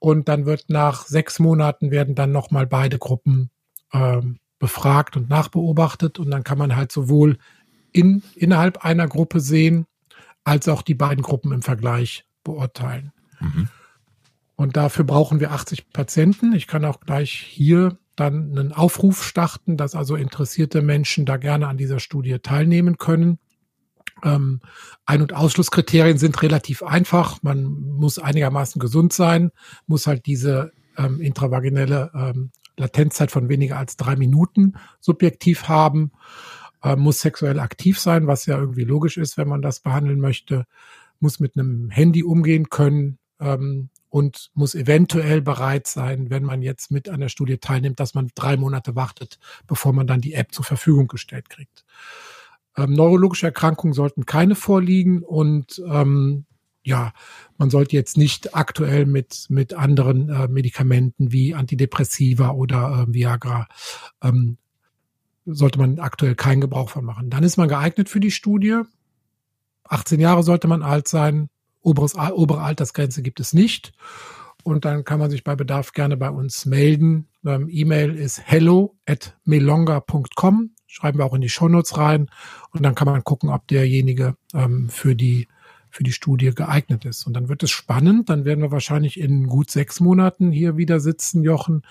Und 0.00 0.28
dann 0.28 0.46
wird 0.46 0.66
nach 0.68 1.06
sechs 1.06 1.38
Monaten 1.38 1.90
werden 1.90 2.14
dann 2.14 2.30
nochmal 2.30 2.66
beide 2.66 2.98
Gruppen 2.98 3.50
ähm, 3.92 4.38
befragt 4.58 5.16
und 5.16 5.28
nachbeobachtet. 5.28 6.18
Und 6.18 6.30
dann 6.30 6.44
kann 6.44 6.58
man 6.58 6.76
halt 6.76 6.92
sowohl 6.92 7.38
in, 7.92 8.22
innerhalb 8.34 8.84
einer 8.84 9.08
Gruppe 9.08 9.40
sehen, 9.40 9.86
als 10.44 10.68
auch 10.68 10.82
die 10.82 10.94
beiden 10.94 11.22
Gruppen 11.22 11.52
im 11.52 11.62
Vergleich 11.62 12.24
beurteilen. 12.44 13.12
Mhm. 13.40 13.68
Und 14.56 14.76
dafür 14.76 15.04
brauchen 15.04 15.40
wir 15.40 15.52
80 15.52 15.90
Patienten. 15.92 16.52
Ich 16.52 16.66
kann 16.66 16.84
auch 16.84 17.00
gleich 17.00 17.30
hier 17.30 17.98
dann 18.16 18.50
einen 18.50 18.72
Aufruf 18.72 19.22
starten, 19.22 19.76
dass 19.76 19.94
also 19.94 20.16
interessierte 20.16 20.82
Menschen 20.82 21.26
da 21.26 21.36
gerne 21.36 21.68
an 21.68 21.76
dieser 21.76 22.00
Studie 22.00 22.38
teilnehmen 22.40 22.98
können. 22.98 23.38
Ähm, 24.24 24.60
Ein- 25.06 25.22
und 25.22 25.32
Ausschlusskriterien 25.32 26.18
sind 26.18 26.42
relativ 26.42 26.82
einfach. 26.82 27.42
Man 27.42 27.64
muss 27.64 28.18
einigermaßen 28.18 28.80
gesund 28.80 29.12
sein, 29.12 29.52
muss 29.86 30.08
halt 30.08 30.26
diese 30.26 30.72
ähm, 30.96 31.20
intravaginelle 31.20 32.10
ähm, 32.14 32.50
Latenzzeit 32.76 33.30
von 33.30 33.48
weniger 33.48 33.76
als 33.76 33.96
drei 33.96 34.16
Minuten 34.16 34.74
subjektiv 35.00 35.68
haben, 35.68 36.12
äh, 36.82 36.96
muss 36.96 37.20
sexuell 37.20 37.58
aktiv 37.58 37.98
sein, 37.98 38.26
was 38.26 38.46
ja 38.46 38.58
irgendwie 38.58 38.84
logisch 38.84 39.16
ist, 39.16 39.36
wenn 39.36 39.48
man 39.48 39.62
das 39.62 39.80
behandeln 39.80 40.20
möchte, 40.20 40.66
muss 41.20 41.40
mit 41.40 41.56
einem 41.56 41.90
Handy 41.90 42.22
umgehen 42.22 42.68
können 42.70 43.18
ähm, 43.40 43.90
und 44.08 44.50
muss 44.54 44.74
eventuell 44.74 45.42
bereit 45.42 45.86
sein, 45.86 46.30
wenn 46.30 46.44
man 46.44 46.62
jetzt 46.62 46.90
mit 46.90 47.08
an 47.08 47.20
der 47.20 47.28
Studie 47.28 47.58
teilnimmt, 47.58 48.00
dass 48.00 48.14
man 48.14 48.30
drei 48.34 48.56
Monate 48.56 48.94
wartet, 48.94 49.38
bevor 49.66 49.92
man 49.92 50.06
dann 50.06 50.20
die 50.20 50.34
App 50.34 50.52
zur 50.52 50.64
Verfügung 50.64 51.08
gestellt 51.08 51.50
kriegt. 51.50 51.84
Ähm, 52.76 52.92
neurologische 52.92 53.46
Erkrankungen 53.46 53.92
sollten 53.92 54.24
keine 54.24 54.54
vorliegen 54.54 55.22
und 55.22 55.82
ähm, 55.90 56.46
ja, 56.82 57.12
man 57.58 57.68
sollte 57.70 57.96
jetzt 57.96 58.16
nicht 58.16 58.54
aktuell 58.54 59.04
mit, 59.04 59.46
mit 59.50 59.74
anderen 59.74 60.30
äh, 60.30 60.48
Medikamenten 60.48 61.32
wie 61.32 61.54
Antidepressiva 61.54 62.50
oder 62.50 63.06
äh, 63.08 63.12
Viagra, 63.12 63.66
ähm, 64.22 64.56
sollte 65.54 65.78
man 65.78 65.98
aktuell 65.98 66.34
keinen 66.34 66.60
Gebrauch 66.60 66.90
von 66.90 67.04
machen. 67.04 67.30
Dann 67.30 67.44
ist 67.44 67.56
man 67.56 67.68
geeignet 67.68 68.08
für 68.08 68.20
die 68.20 68.30
Studie. 68.30 68.82
18 69.84 70.20
Jahre 70.20 70.42
sollte 70.42 70.68
man 70.68 70.82
alt 70.82 71.08
sein. 71.08 71.48
Oberes, 71.80 72.14
obere 72.14 72.62
Altersgrenze 72.62 73.22
gibt 73.22 73.40
es 73.40 73.52
nicht. 73.52 73.92
Und 74.64 74.84
dann 74.84 75.04
kann 75.04 75.18
man 75.18 75.30
sich 75.30 75.44
bei 75.44 75.56
Bedarf 75.56 75.92
gerne 75.92 76.16
bei 76.16 76.30
uns 76.30 76.66
melden. 76.66 77.28
Ähm, 77.44 77.68
E-Mail 77.70 78.14
ist 78.14 78.42
hello 78.44 78.96
at 79.06 79.36
melonga.com 79.44 80.72
schreiben 80.88 81.18
wir 81.18 81.26
auch 81.26 81.34
in 81.34 81.42
die 81.42 81.48
Shownotes 81.48 81.96
rein 81.96 82.28
und 82.72 82.82
dann 82.82 82.94
kann 82.94 83.06
man 83.06 83.22
gucken, 83.22 83.50
ob 83.50 83.68
derjenige 83.68 84.36
ähm, 84.54 84.88
für 84.88 85.14
die 85.14 85.46
für 85.90 86.02
die 86.02 86.12
Studie 86.12 86.50
geeignet 86.50 87.06
ist. 87.06 87.26
Und 87.26 87.32
dann 87.32 87.48
wird 87.48 87.62
es 87.62 87.70
spannend. 87.70 88.28
Dann 88.28 88.44
werden 88.44 88.60
wir 88.60 88.70
wahrscheinlich 88.70 89.18
in 89.18 89.46
gut 89.46 89.70
sechs 89.70 90.00
Monaten 90.00 90.52
hier 90.52 90.76
wieder 90.76 91.00
sitzen, 91.00 91.42
Jochen, 91.42 91.82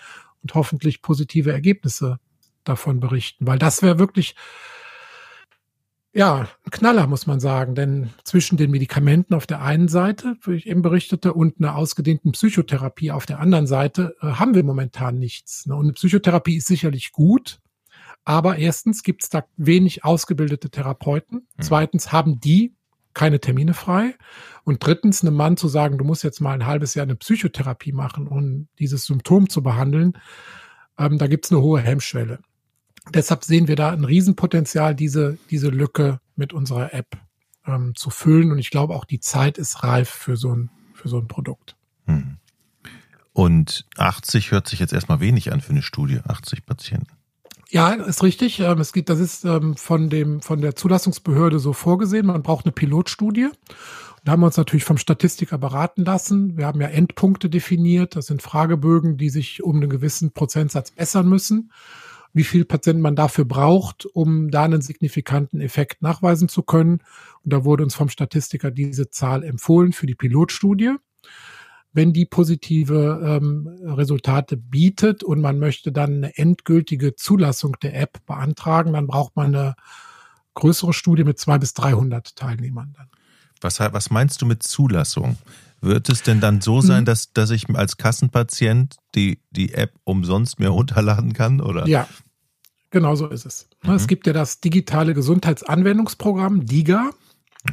und 0.43 0.53
hoffentlich 0.53 1.01
positive 1.01 1.51
Ergebnisse 1.51 2.19
davon 2.67 2.99
berichten. 2.99 3.47
Weil 3.47 3.59
das 3.59 3.81
wäre 3.81 3.99
wirklich, 3.99 4.35
ja, 6.13 6.47
ein 6.65 6.71
Knaller, 6.71 7.07
muss 7.07 7.27
man 7.27 7.39
sagen. 7.39 7.75
Denn 7.75 8.09
zwischen 8.23 8.57
den 8.57 8.71
Medikamenten 8.71 9.33
auf 9.33 9.47
der 9.47 9.61
einen 9.61 9.87
Seite, 9.87 10.35
wie 10.43 10.55
ich 10.55 10.67
eben 10.67 10.81
berichtete, 10.81 11.33
und 11.33 11.59
einer 11.59 11.75
ausgedehnten 11.75 12.31
Psychotherapie 12.31 13.11
auf 13.11 13.25
der 13.25 13.39
anderen 13.39 13.67
Seite 13.67 14.15
äh, 14.21 14.27
haben 14.27 14.55
wir 14.55 14.63
momentan 14.63 15.19
nichts. 15.19 15.65
Ne? 15.65 15.75
Und 15.75 15.85
eine 15.85 15.93
Psychotherapie 15.93 16.57
ist 16.57 16.67
sicherlich 16.67 17.11
gut, 17.11 17.59
aber 18.25 18.57
erstens 18.57 19.03
gibt 19.03 19.23
es 19.23 19.29
da 19.29 19.45
wenig 19.55 20.03
ausgebildete 20.03 20.69
Therapeuten. 20.69 21.47
Mhm. 21.55 21.61
Zweitens 21.61 22.11
haben 22.11 22.39
die 22.39 22.73
keine 23.17 23.39
Termine 23.39 23.73
frei. 23.73 24.15
Und 24.63 24.85
drittens, 24.85 25.23
einem 25.23 25.33
Mann 25.33 25.57
zu 25.57 25.67
sagen, 25.67 25.97
du 25.97 26.05
musst 26.05 26.23
jetzt 26.23 26.39
mal 26.39 26.53
ein 26.53 26.67
halbes 26.67 26.93
Jahr 26.93 27.03
eine 27.03 27.15
Psychotherapie 27.15 27.91
machen, 27.91 28.27
um 28.27 28.67
dieses 28.77 29.05
Symptom 29.05 29.49
zu 29.49 29.63
behandeln, 29.63 30.17
ähm, 30.99 31.17
da 31.17 31.27
gibt 31.27 31.45
es 31.45 31.51
eine 31.51 31.61
hohe 31.61 31.79
Hemmschwelle. 31.79 32.39
Deshalb 33.13 33.43
sehen 33.43 33.67
wir 33.67 33.75
da 33.75 33.91
ein 33.91 34.03
Riesenpotenzial, 34.03 34.95
diese, 34.95 35.37
diese 35.49 35.69
Lücke 35.69 36.19
mit 36.35 36.53
unserer 36.53 36.93
App 36.93 37.17
ähm, 37.65 37.93
zu 37.95 38.09
füllen. 38.09 38.51
Und 38.51 38.59
ich 38.59 38.69
glaube 38.69 38.95
auch, 38.95 39.05
die 39.05 39.19
Zeit 39.19 39.57
ist 39.57 39.83
reif 39.83 40.09
für 40.09 40.37
so 40.37 40.53
ein, 40.53 40.69
für 40.93 41.09
so 41.09 41.17
ein 41.17 41.27
Produkt. 41.27 41.75
Hm. 42.05 42.37
Und 43.33 43.85
80 43.97 44.51
hört 44.51 44.67
sich 44.67 44.79
jetzt 44.79 44.93
erstmal 44.93 45.19
wenig 45.19 45.53
an 45.53 45.61
für 45.61 45.69
eine 45.69 45.83
Studie, 45.83 46.19
80 46.27 46.65
Patienten. 46.65 47.17
Ja, 47.69 47.91
ist 47.91 48.23
richtig. 48.23 48.59
Ähm, 48.59 48.79
es 48.79 48.93
gibt, 48.93 49.09
das 49.09 49.19
ist 49.19 49.45
ähm, 49.45 49.75
von 49.75 50.09
dem, 50.09 50.41
von 50.41 50.61
der 50.61 50.75
Zulassungsbehörde 50.75 51.59
so 51.59 51.73
vorgesehen. 51.73 52.27
Man 52.27 52.43
braucht 52.43 52.65
eine 52.65 52.71
Pilotstudie. 52.71 53.49
Da 54.23 54.31
haben 54.31 54.41
wir 54.41 54.47
uns 54.47 54.57
natürlich 54.57 54.85
vom 54.85 54.97
Statistiker 54.97 55.57
beraten 55.57 56.03
lassen. 56.03 56.57
Wir 56.57 56.65
haben 56.65 56.81
ja 56.81 56.87
Endpunkte 56.87 57.49
definiert. 57.49 58.15
Das 58.15 58.27
sind 58.27 58.41
Fragebögen, 58.41 59.17
die 59.17 59.29
sich 59.29 59.63
um 59.63 59.75
einen 59.75 59.89
gewissen 59.89 60.31
Prozentsatz 60.31 60.91
bessern 60.91 61.27
müssen. 61.27 61.71
Wie 62.33 62.43
viel 62.43 62.65
Patienten 62.65 63.01
man 63.01 63.15
dafür 63.15 63.45
braucht, 63.45 64.05
um 64.05 64.51
da 64.51 64.63
einen 64.63 64.81
signifikanten 64.81 65.61
Effekt 65.61 66.01
nachweisen 66.01 66.49
zu 66.49 66.63
können. 66.63 66.99
Und 67.43 67.53
da 67.53 67.63
wurde 67.65 67.83
uns 67.83 67.95
vom 67.95 68.09
Statistiker 68.09 68.71
diese 68.71 69.09
Zahl 69.09 69.43
empfohlen 69.43 69.93
für 69.93 70.07
die 70.07 70.15
Pilotstudie 70.15 70.95
wenn 71.97 72.13
die 72.13 72.25
positive 72.25 73.39
ähm, 73.41 73.67
Resultate 73.83 74.55
bietet 74.55 75.23
und 75.23 75.41
man 75.41 75.57
möchte 75.57 75.91
dann 75.91 76.17
eine 76.17 76.37
endgültige 76.37 77.15
Zulassung 77.15 77.75
der 77.81 77.99
App 77.99 78.23
beantragen, 78.27 78.93
dann 78.93 79.07
braucht 79.07 79.35
man 79.35 79.47
eine 79.47 79.75
größere 80.53 80.93
Studie 80.93 81.23
mit 81.23 81.39
zwei 81.39 81.57
bis 81.57 81.73
300 81.73 82.35
Teilnehmern 82.35 82.93
dann. 82.95 83.07
Was, 83.61 83.79
was 83.79 84.11
meinst 84.11 84.41
du 84.41 84.45
mit 84.45 84.61
Zulassung? 84.61 85.37
Wird 85.81 86.09
es 86.09 86.23
denn 86.23 86.39
dann 86.39 86.61
so 86.61 86.81
sein, 86.81 86.99
hm. 86.99 87.05
dass, 87.05 87.33
dass 87.33 87.51
ich 87.51 87.69
als 87.69 87.97
Kassenpatient 87.97 88.97
die, 89.15 89.39
die 89.51 89.73
App 89.73 89.93
umsonst 90.03 90.59
mir 90.59 90.69
runterladen 90.69 91.33
kann? 91.33 91.61
Oder? 91.61 91.87
Ja, 91.87 92.07
genau 92.89 93.15
so 93.15 93.27
ist 93.27 93.45
es. 93.45 93.69
Mhm. 93.83 93.93
Es 93.93 94.07
gibt 94.07 94.25
ja 94.25 94.33
das 94.33 94.59
digitale 94.59 95.13
Gesundheitsanwendungsprogramm 95.13 96.65
DIGA. 96.65 97.11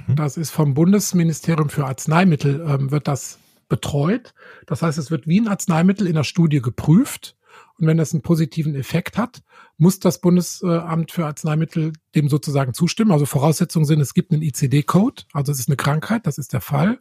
Mhm. 0.06 0.16
Das 0.16 0.36
ist 0.36 0.50
vom 0.50 0.74
Bundesministerium 0.74 1.70
für 1.70 1.86
Arzneimittel, 1.86 2.64
ähm, 2.68 2.90
wird 2.90 3.08
das 3.08 3.38
betreut. 3.68 4.34
Das 4.66 4.82
heißt, 4.82 4.98
es 4.98 5.10
wird 5.10 5.26
wie 5.26 5.40
ein 5.40 5.48
Arzneimittel 5.48 6.06
in 6.06 6.14
der 6.14 6.24
Studie 6.24 6.60
geprüft. 6.60 7.36
Und 7.78 7.86
wenn 7.86 7.96
das 7.96 8.12
einen 8.12 8.22
positiven 8.22 8.74
Effekt 8.74 9.18
hat, 9.18 9.42
muss 9.78 9.98
das 9.98 10.20
Bundesamt 10.20 11.10
für 11.10 11.26
Arzneimittel 11.26 11.92
dem 12.14 12.28
sozusagen 12.28 12.74
zustimmen. 12.74 13.10
Also 13.10 13.26
Voraussetzungen 13.26 13.84
sind, 13.84 14.00
es 14.00 14.14
gibt 14.14 14.32
einen 14.32 14.42
ICD-Code, 14.42 15.24
also 15.32 15.50
es 15.50 15.58
ist 15.58 15.68
eine 15.68 15.76
Krankheit, 15.76 16.26
das 16.26 16.38
ist 16.38 16.52
der 16.52 16.60
Fall. 16.60 17.00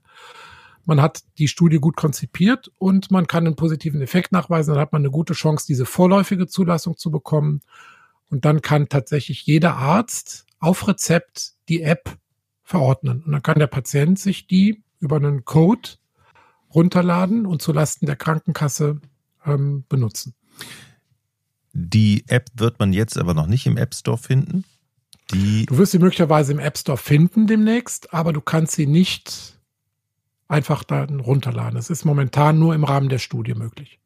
Man 0.86 1.02
hat 1.02 1.24
die 1.38 1.48
Studie 1.48 1.78
gut 1.78 1.96
konzipiert 1.96 2.72
und 2.78 3.10
man 3.10 3.28
kann 3.28 3.46
einen 3.46 3.56
positiven 3.56 4.02
Effekt 4.02 4.32
nachweisen. 4.32 4.74
Dann 4.74 4.82
hat 4.82 4.92
man 4.92 5.02
eine 5.02 5.12
gute 5.12 5.34
Chance, 5.34 5.66
diese 5.68 5.86
vorläufige 5.86 6.48
Zulassung 6.48 6.98
zu 6.98 7.10
bekommen. 7.10 7.62
Und 8.30 8.46
dann 8.46 8.62
kann 8.62 8.90
tatsächlich 8.90 9.46
jeder 9.46 9.76
Arzt 9.76 10.46
auf 10.60 10.88
Rezept 10.88 11.54
die 11.70 11.84
App 11.84 12.18
verordnen. 12.64 13.24
Und 13.24 13.32
dann 13.32 13.44
kann 13.44 13.60
der 13.60 13.68
Patient 13.68 14.20
sich 14.20 14.48
die 14.48 14.84
über 15.00 15.18
einen 15.18 15.46
Code 15.46 15.90
runterladen 16.74 17.46
und 17.46 17.62
zulasten 17.62 18.06
der 18.06 18.16
Krankenkasse 18.16 19.00
ähm, 19.46 19.86
benutzen. 19.88 20.34
Die 21.74 22.24
App 22.28 22.50
wird 22.56 22.80
man 22.80 22.94
jetzt 22.94 23.18
aber 23.18 23.34
noch 23.34 23.48
nicht 23.48 23.66
im 23.66 23.78
App 23.78 23.94
Store 23.96 24.18
finden. 24.18 24.64
Die 25.32 25.66
du 25.66 25.78
wirst 25.78 25.94
sie 25.94 26.00
möglicherweise 26.00 26.52
im 26.52 26.60
App 26.60 26.78
Store 26.78 26.98
finden 26.98 27.48
demnächst, 27.48 28.14
aber 28.14 28.34
du 28.34 28.42
kannst 28.42 28.74
sie 28.74 28.88
nicht 28.88 29.60
einfach 30.54 30.84
da 30.84 31.04
runterladen. 31.04 31.78
Es 31.78 31.90
ist 31.90 32.06
momentan 32.06 32.60
nur 32.60 32.76
im 32.76 32.84
Rahmen 32.84 33.10
der 33.10 33.20
Studie 33.20 33.54
möglich. 33.54 34.00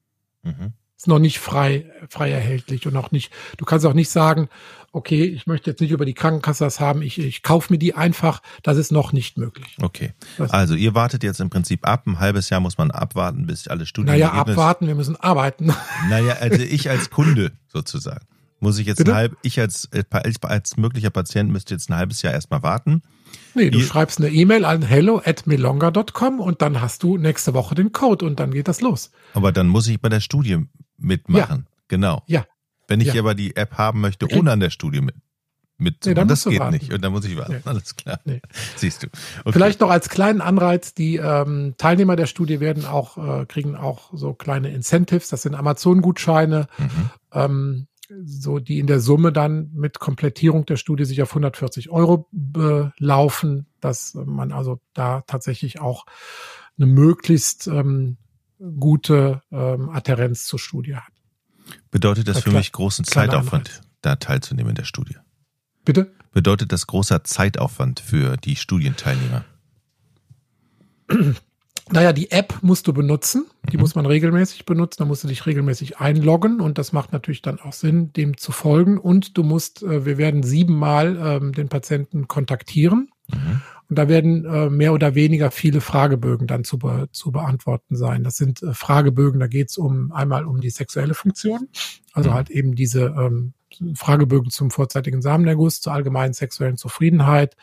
Mhm 0.43 0.73
ist 0.97 1.07
noch 1.07 1.19
nicht 1.19 1.37
frei, 1.37 1.85
frei 2.09 2.31
erhältlich 2.31 2.87
und 2.87 2.97
auch 2.97 3.11
nicht, 3.11 3.31
du 3.57 3.65
kannst 3.65 3.85
auch 3.85 3.93
nicht 3.93 4.09
sagen, 4.09 4.49
okay, 4.91 5.25
ich 5.25 5.45
möchte 5.45 5.69
jetzt 5.69 5.79
nicht 5.79 5.91
über 5.91 6.05
die 6.05 6.15
Krankenkasse 6.15 6.63
das 6.63 6.79
haben, 6.79 7.03
ich, 7.03 7.19
ich 7.19 7.43
kaufe 7.43 7.71
mir 7.71 7.77
die 7.77 7.93
einfach, 7.93 8.41
das 8.63 8.77
ist 8.77 8.91
noch 8.91 9.13
nicht 9.13 9.37
möglich. 9.37 9.77
Okay. 9.79 10.13
Das 10.39 10.49
also 10.49 10.73
ihr 10.73 10.95
wartet 10.95 11.21
jetzt 11.21 11.39
im 11.39 11.51
Prinzip 11.51 11.87
ab, 11.87 12.07
ein 12.07 12.19
halbes 12.19 12.49
Jahr 12.49 12.61
muss 12.61 12.79
man 12.79 12.89
abwarten, 12.89 13.45
bis 13.45 13.67
alle 13.67 13.85
Studien. 13.85 14.11
Naja, 14.11 14.31
abwarten, 14.31 14.87
wir 14.87 14.95
müssen 14.95 15.15
arbeiten. 15.15 15.71
Naja, 16.09 16.37
also 16.39 16.61
ich 16.61 16.89
als 16.89 17.09
Kunde 17.09 17.51
sozusagen. 17.67 18.25
Muss 18.59 18.79
ich 18.79 18.87
jetzt 18.87 18.97
Bitte? 18.97 19.11
ein 19.11 19.17
halb, 19.17 19.37
ich 19.43 19.59
als, 19.59 19.89
als 20.41 20.77
möglicher 20.77 21.09
Patient 21.09 21.51
müsste 21.51 21.73
jetzt 21.73 21.89
ein 21.89 21.95
halbes 21.95 22.21
Jahr 22.21 22.33
erstmal 22.33 22.63
warten. 22.63 23.03
Nee, 23.53 23.71
du 23.71 23.79
Ihr, 23.79 23.85
schreibst 23.85 24.19
eine 24.19 24.29
E-Mail 24.29 24.65
an 24.65 24.83
hello 24.83 25.21
at 25.23 25.47
melonga.com 25.47 26.39
und 26.39 26.61
dann 26.61 26.79
hast 26.79 27.01
du 27.01 27.17
nächste 27.17 27.53
Woche 27.53 27.73
den 27.73 27.91
Code 27.91 28.25
und 28.25 28.39
dann 28.39 28.51
geht 28.51 28.67
das 28.67 28.81
los. 28.81 29.11
Aber 29.33 29.51
dann 29.51 29.67
muss 29.67 29.87
ich 29.87 29.99
bei 29.99 30.09
der 30.09 30.19
Studie 30.19 30.65
mitmachen. 30.97 31.65
Ja. 31.67 31.71
Genau. 31.87 32.23
Ja. 32.27 32.45
Wenn 32.87 33.01
ich 33.01 33.13
ja. 33.13 33.21
aber 33.21 33.35
die 33.35 33.55
App 33.55 33.77
haben 33.77 34.01
möchte, 34.01 34.27
ohne 34.37 34.51
an 34.51 34.59
der 34.59 34.69
Studie 34.69 35.01
mit. 35.01 35.15
mit 35.77 36.05
nee, 36.05 36.13
das 36.13 36.45
geht 36.45 36.59
warten. 36.59 36.73
nicht. 36.73 36.93
Und 36.93 37.01
da 37.03 37.09
muss 37.09 37.25
ich 37.25 37.35
warten. 37.35 37.53
Nee. 37.53 37.61
Alles 37.65 37.95
klar. 37.95 38.19
Nee. 38.25 38.41
Siehst 38.75 39.03
du. 39.03 39.07
Okay. 39.41 39.51
Vielleicht 39.53 39.81
noch 39.81 39.89
als 39.89 40.09
kleinen 40.09 40.41
Anreiz, 40.41 40.93
die 40.93 41.17
ähm, 41.17 41.75
Teilnehmer 41.77 42.15
der 42.15 42.27
Studie 42.27 42.59
werden 42.59 42.85
auch, 42.85 43.17
äh, 43.17 43.45
kriegen 43.45 43.75
auch 43.75 44.11
so 44.13 44.33
kleine 44.33 44.69
Incentives, 44.69 45.29
das 45.29 45.41
sind 45.41 45.55
Amazon-Gutscheine, 45.55 46.67
mhm. 46.77 47.09
ähm, 47.33 47.87
so 48.23 48.59
die 48.59 48.79
in 48.79 48.87
der 48.87 48.99
Summe 48.99 49.31
dann 49.31 49.71
mit 49.73 49.99
Komplettierung 49.99 50.65
der 50.65 50.77
Studie 50.77 51.05
sich 51.05 51.21
auf 51.21 51.29
140 51.31 51.89
Euro 51.89 52.27
belaufen, 52.31 53.67
dass 53.79 54.13
man 54.13 54.51
also 54.51 54.79
da 54.93 55.21
tatsächlich 55.21 55.79
auch 55.79 56.05
eine 56.77 56.85
möglichst 56.87 57.67
ähm, 57.67 58.17
gute 58.79 59.41
ähm, 59.51 59.89
Adherenz 59.89 60.45
zur 60.45 60.59
Studie 60.59 60.95
hat. 60.95 61.11
Bedeutet 61.91 62.27
das 62.27 62.41
für 62.41 62.51
mich 62.51 62.71
großen 62.71 63.05
Zeitaufwand, 63.05 63.81
da 64.01 64.15
teilzunehmen 64.15 64.69
in 64.69 64.75
der 64.75 64.85
Studie? 64.85 65.17
Bitte? 65.83 66.13
Bedeutet 66.31 66.71
das 66.71 66.87
großer 66.87 67.23
Zeitaufwand 67.23 67.99
für 67.99 68.37
die 68.37 68.55
Studienteilnehmer? 68.55 69.43
Naja, 71.91 72.13
die 72.13 72.31
App 72.31 72.59
musst 72.61 72.87
du 72.87 72.93
benutzen. 72.93 73.45
Die 73.71 73.77
mhm. 73.77 73.81
muss 73.81 73.95
man 73.95 74.05
regelmäßig 74.05 74.65
benutzen. 74.65 74.97
Da 74.99 75.05
musst 75.05 75.23
du 75.23 75.27
dich 75.27 75.45
regelmäßig 75.45 75.99
einloggen 75.99 76.59
und 76.59 76.77
das 76.77 76.93
macht 76.93 77.13
natürlich 77.13 77.41
dann 77.41 77.59
auch 77.59 77.73
Sinn, 77.73 78.13
dem 78.13 78.37
zu 78.37 78.51
folgen. 78.51 78.97
Und 78.97 79.37
du 79.37 79.43
musst, 79.43 79.83
äh, 79.83 80.05
wir 80.05 80.17
werden 80.17 80.43
siebenmal 80.43 81.17
ähm, 81.21 81.53
den 81.53 81.69
Patienten 81.69 82.27
kontaktieren. 82.27 83.09
Mhm. 83.31 83.61
Und 83.89 83.97
da 83.97 84.09
werden 84.09 84.45
äh, 84.45 84.69
mehr 84.69 84.91
oder 84.91 85.15
weniger 85.15 85.49
viele 85.49 85.79
Fragebögen 85.79 86.45
dann 86.45 86.65
zu, 86.65 86.77
be 86.77 87.07
zu 87.11 87.31
beantworten 87.31 87.95
sein. 87.95 88.23
Das 88.23 88.35
sind 88.35 88.61
äh, 88.61 88.73
Fragebögen, 88.73 89.39
da 89.39 89.47
geht 89.47 89.69
es 89.69 89.77
um 89.77 90.11
einmal 90.11 90.45
um 90.45 90.59
die 90.59 90.69
sexuelle 90.69 91.13
Funktion, 91.13 91.69
also 92.11 92.31
mhm. 92.31 92.33
halt 92.33 92.49
eben 92.49 92.75
diese 92.75 93.15
ähm, 93.17 93.53
Fragebögen 93.95 94.49
zum 94.49 94.71
vorzeitigen 94.71 95.21
Samenerguss, 95.21 95.79
zur 95.79 95.93
allgemeinen 95.93 96.33
sexuellen 96.33 96.77
Zufriedenheit, 96.77 97.55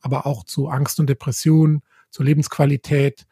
aber 0.00 0.26
auch 0.26 0.44
zu 0.44 0.68
Angst 0.68 1.00
und 1.00 1.08
Depression, 1.08 1.82
zur 2.10 2.26
Lebensqualität, 2.26 3.26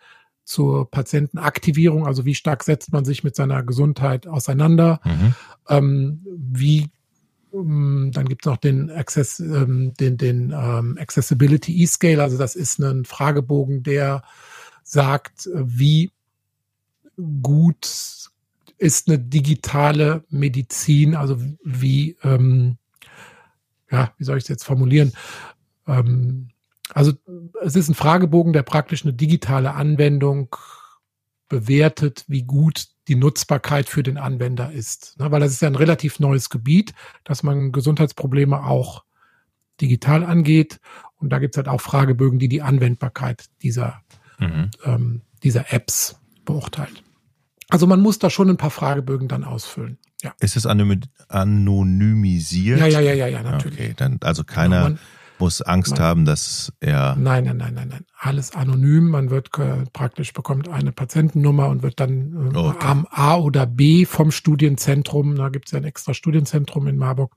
zur 0.51 0.91
Patientenaktivierung, 0.91 2.09
also 2.09 2.25
wie 2.25 2.35
stark 2.35 2.65
setzt 2.65 2.93
man 2.93 3.05
sich 3.05 3.23
mit 3.23 3.37
seiner 3.37 3.63
Gesundheit 3.63 4.27
auseinander, 4.27 5.01
mhm. 5.05 5.35
ähm, 5.69 6.27
wie 6.27 6.91
ähm, 7.55 8.11
dann 8.13 8.29
gibt 8.29 8.45
es 8.45 8.51
noch 8.51 8.57
den, 8.57 8.91
Access, 8.91 9.39
ähm, 9.39 9.95
den, 10.01 10.17
den 10.17 10.51
ähm, 10.51 10.99
Accessibility 11.01 11.81
E-Scale, 11.83 12.21
also 12.21 12.37
das 12.37 12.57
ist 12.57 12.81
ein 12.81 13.05
Fragebogen, 13.05 13.85
der 13.85 14.25
sagt, 14.83 15.49
wie 15.55 16.11
gut 17.43 17.87
ist 18.77 19.09
eine 19.09 19.21
digitale 19.21 20.25
Medizin, 20.31 21.15
also 21.15 21.37
wie, 21.63 22.17
ja, 22.23 24.13
wie 24.17 24.25
soll 24.25 24.39
ich 24.39 24.45
es 24.45 24.49
jetzt 24.49 24.65
formulieren? 24.65 25.13
Also 26.95 27.13
es 27.63 27.77
ist 27.77 27.89
ein 27.89 27.95
Fragebogen, 27.95 28.53
der 28.53 28.63
praktisch 28.63 29.05
eine 29.05 29.13
digitale 29.13 29.75
Anwendung 29.75 30.55
bewertet, 31.49 32.25
wie 32.29 32.43
gut 32.43 32.87
die 33.09 33.17
Nutzbarkeit 33.17 33.89
für 33.89 34.03
den 34.03 34.19
Anwender 34.19 34.71
ist. 34.71 35.19
Ne, 35.19 35.31
weil 35.31 35.41
das 35.41 35.53
ist 35.53 35.63
ja 35.63 35.69
ein 35.69 35.75
relativ 35.75 36.21
neues 36.21 36.49
Gebiet, 36.49 36.95
dass 37.25 37.43
man 37.43 37.73
Gesundheitsprobleme 37.73 38.65
auch 38.65 39.05
digital 39.81 40.25
angeht. 40.25 40.81
Und 41.17 41.31
da 41.31 41.39
gibt 41.39 41.55
es 41.55 41.59
halt 41.59 41.69
auch 41.69 41.81
Fragebögen, 41.81 42.39
die 42.39 42.49
die 42.49 42.63
Anwendbarkeit 42.63 43.47
dieser, 43.63 44.03
mhm. 44.39 44.71
ähm, 44.85 45.23
dieser 45.43 45.73
Apps 45.73 46.17
beurteilt. 46.45 47.03
Also 47.69 47.87
man 47.87 48.01
muss 48.01 48.19
da 48.19 48.31
schon 48.31 48.51
ein 48.51 48.57
paar 48.57 48.71
Fragebögen 48.71 49.29
dann 49.29 49.45
ausfüllen. 49.45 49.99
Ja. 50.23 50.35
Ist 50.41 50.57
es 50.57 50.67
anonymisiert? 50.67 52.81
Ja, 52.81 52.87
ja, 52.87 53.01
ja, 53.01 53.15
ja, 53.15 53.27
ja 53.27 53.43
natürlich. 53.43 53.81
Okay, 53.81 53.95
dann 53.97 54.19
also 54.23 54.45
keiner 54.45 54.77
ja, 54.77 54.83
man, 54.83 54.99
muss 55.41 55.63
Angst 55.63 55.93
man, 55.93 56.01
haben, 56.01 56.25
dass 56.25 56.73
er. 56.81 57.17
Nein, 57.17 57.45
nein, 57.45 57.57
nein, 57.57 57.75
nein, 57.75 57.89
nein. 57.89 58.05
Alles 58.19 58.55
anonym. 58.55 59.09
Man 59.09 59.31
wird 59.31 59.51
äh, 59.59 59.85
praktisch 59.93 60.33
bekommt 60.33 60.69
eine 60.69 60.93
Patientennummer 60.93 61.69
und 61.69 61.83
wird 61.83 62.01
dann 62.01 62.53
äh, 62.55 62.57
okay. 62.57 62.87
am 62.87 63.07
A 63.11 63.37
oder 63.37 63.67
B 63.67 64.05
vom 64.05 64.31
Studienzentrum, 64.31 65.37
da 65.37 65.49
gibt 65.49 65.67
es 65.67 65.73
ja 65.73 65.79
ein 65.79 65.85
extra 65.85 66.15
Studienzentrum 66.15 66.87
in 66.87 66.97
Marburg, 66.97 67.37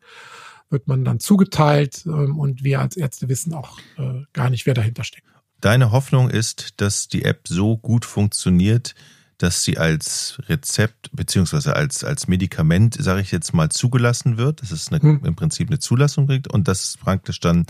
wird 0.69 0.87
man 0.87 1.05
dann 1.05 1.19
zugeteilt 1.19 2.03
ähm, 2.05 2.37
und 2.37 2.63
wir 2.63 2.81
als 2.81 2.97
Ärzte 2.97 3.29
wissen 3.29 3.53
auch 3.53 3.79
äh, 3.97 4.23
gar 4.33 4.49
nicht, 4.49 4.65
wer 4.65 4.73
dahinter 4.73 5.03
steckt. 5.03 5.27
Deine 5.61 5.91
Hoffnung 5.91 6.29
ist, 6.29 6.81
dass 6.81 7.07
die 7.07 7.23
App 7.23 7.47
so 7.47 7.77
gut 7.77 8.03
funktioniert, 8.03 8.95
dass 9.37 9.63
sie 9.63 9.77
als 9.77 10.39
Rezept 10.47 11.09
beziehungsweise 11.13 11.75
als, 11.75 12.03
als 12.03 12.27
Medikament, 12.27 12.95
sage 12.99 13.21
ich 13.21 13.31
jetzt 13.31 13.53
mal, 13.53 13.69
zugelassen 13.69 14.37
wird, 14.37 14.61
dass 14.61 14.71
es 14.71 14.89
eine, 14.89 15.01
hm. 15.01 15.21
im 15.25 15.35
Prinzip 15.35 15.69
eine 15.69 15.79
Zulassung 15.79 16.27
kriegt 16.27 16.47
und 16.47 16.67
dass 16.67 16.97
praktisch 16.97 17.39
dann 17.39 17.65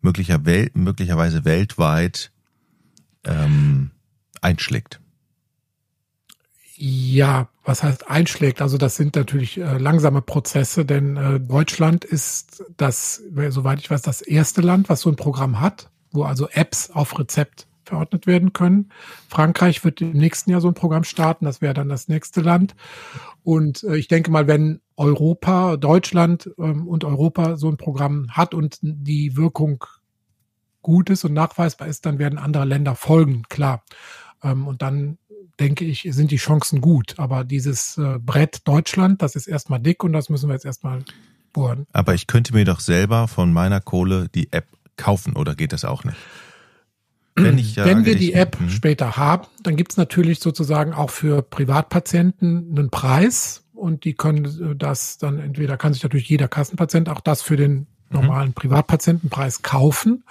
möglicher 0.00 0.44
Wel 0.44 0.70
möglicherweise 0.74 1.44
weltweit 1.44 2.32
ähm, 3.24 3.90
einschlägt. 4.40 5.00
Ja, 6.74 7.48
was 7.64 7.82
heißt 7.82 8.08
einschlägt? 8.08 8.60
Also 8.60 8.76
das 8.76 8.96
sind 8.96 9.14
natürlich 9.14 9.58
äh, 9.58 9.78
langsame 9.78 10.20
Prozesse, 10.20 10.84
denn 10.84 11.16
äh, 11.16 11.38
Deutschland 11.38 12.04
ist 12.04 12.64
das, 12.76 13.22
soweit 13.50 13.78
ich 13.78 13.90
weiß, 13.90 14.02
das 14.02 14.20
erste 14.20 14.62
Land, 14.62 14.88
was 14.88 15.02
so 15.02 15.10
ein 15.10 15.16
Programm 15.16 15.60
hat, 15.60 15.90
wo 16.10 16.24
also 16.24 16.48
Apps 16.48 16.90
auf 16.90 17.18
Rezept 17.18 17.68
verordnet 17.92 18.26
werden 18.26 18.54
können. 18.54 18.88
Frankreich 19.28 19.84
wird 19.84 20.00
im 20.00 20.12
nächsten 20.12 20.50
Jahr 20.50 20.62
so 20.62 20.68
ein 20.68 20.74
Programm 20.74 21.04
starten, 21.04 21.44
das 21.44 21.60
wäre 21.60 21.74
dann 21.74 21.90
das 21.90 22.08
nächste 22.08 22.40
Land. 22.40 22.74
Und 23.44 23.84
äh, 23.84 23.96
ich 23.96 24.08
denke 24.08 24.30
mal, 24.30 24.46
wenn 24.46 24.80
Europa, 24.96 25.76
Deutschland 25.76 26.50
ähm, 26.58 26.88
und 26.88 27.04
Europa 27.04 27.56
so 27.56 27.68
ein 27.68 27.76
Programm 27.76 28.28
hat 28.30 28.54
und 28.54 28.78
die 28.80 29.36
Wirkung 29.36 29.84
gut 30.80 31.10
ist 31.10 31.24
und 31.24 31.34
nachweisbar 31.34 31.86
ist, 31.86 32.06
dann 32.06 32.18
werden 32.18 32.38
andere 32.38 32.64
Länder 32.64 32.94
folgen, 32.94 33.42
klar. 33.50 33.84
Ähm, 34.42 34.66
und 34.66 34.80
dann 34.80 35.18
denke 35.60 35.84
ich, 35.84 36.08
sind 36.10 36.30
die 36.30 36.36
Chancen 36.36 36.80
gut. 36.80 37.18
Aber 37.18 37.44
dieses 37.44 37.98
äh, 37.98 38.18
Brett 38.18 38.66
Deutschland, 38.66 39.20
das 39.20 39.36
ist 39.36 39.48
erstmal 39.48 39.80
dick 39.80 40.02
und 40.02 40.14
das 40.14 40.30
müssen 40.30 40.48
wir 40.48 40.54
jetzt 40.54 40.64
erstmal 40.64 41.04
bohren. 41.52 41.86
Aber 41.92 42.14
ich 42.14 42.26
könnte 42.26 42.54
mir 42.54 42.64
doch 42.64 42.80
selber 42.80 43.28
von 43.28 43.52
meiner 43.52 43.82
Kohle 43.82 44.30
die 44.34 44.50
App 44.50 44.66
kaufen, 44.96 45.36
oder 45.36 45.54
geht 45.54 45.72
das 45.74 45.84
auch 45.84 46.04
nicht? 46.04 46.16
Wenn, 47.34 47.56
ich, 47.58 47.76
ja, 47.76 47.86
Wenn 47.86 48.04
wir 48.04 48.16
die 48.16 48.34
App 48.34 48.60
mh. 48.60 48.68
später 48.68 49.16
haben, 49.16 49.46
dann 49.62 49.76
gibt 49.76 49.92
es 49.92 49.96
natürlich 49.96 50.40
sozusagen 50.40 50.92
auch 50.92 51.10
für 51.10 51.42
Privatpatienten 51.42 52.68
einen 52.70 52.90
Preis 52.90 53.64
und 53.72 54.04
die 54.04 54.14
können 54.14 54.76
das 54.78 55.18
dann 55.18 55.38
entweder 55.38 55.76
kann 55.76 55.94
sich 55.94 56.02
natürlich 56.02 56.28
jeder 56.28 56.48
Kassenpatient 56.48 57.08
auch 57.08 57.20
das 57.20 57.42
für 57.42 57.56
den 57.56 57.72
mhm. 57.72 57.86
normalen 58.10 58.48
mhm. 58.48 58.54
Privatpatientenpreis 58.54 59.62
kaufen. 59.62 60.24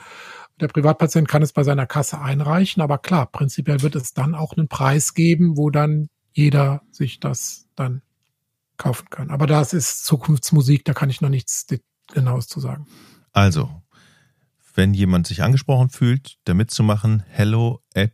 Der 0.60 0.68
Privatpatient 0.68 1.28
kann 1.28 1.42
es 1.42 1.54
bei 1.54 1.64
seiner 1.64 1.88
Kasse 1.88 2.22
einreichen, 2.22 2.84
aber 2.84 3.00
klar, 3.00 3.26
prinzipiell 3.26 3.82
wird 3.82 3.96
es 3.96 4.14
dann 4.14 4.36
auch 4.36 4.56
einen 4.56 4.68
Preis 4.68 5.16
geben, 5.16 5.58
wo 5.58 5.72
dann 5.72 6.08
jeder 6.34 6.84
sich 6.92 7.20
das 7.20 7.68
dann 7.76 8.04
kaufen 8.78 9.10
kann. 9.10 9.32
Aber 9.32 9.48
das 9.48 9.74
ist 9.74 10.06
Zukunftsmusik, 10.06 10.86
da 10.86 10.94
kann 10.94 11.10
ich 11.10 11.20
noch 11.22 11.30
nichts 11.30 11.66
Genaues 12.14 12.48
zu 12.48 12.60
sagen. 12.60 12.86
Also, 13.34 13.81
wenn 14.75 14.93
jemand 14.93 15.27
sich 15.27 15.43
angesprochen 15.43 15.89
fühlt, 15.89 16.38
da 16.45 16.53
mitzumachen, 16.53 17.23
hello 17.29 17.81
at 17.95 18.12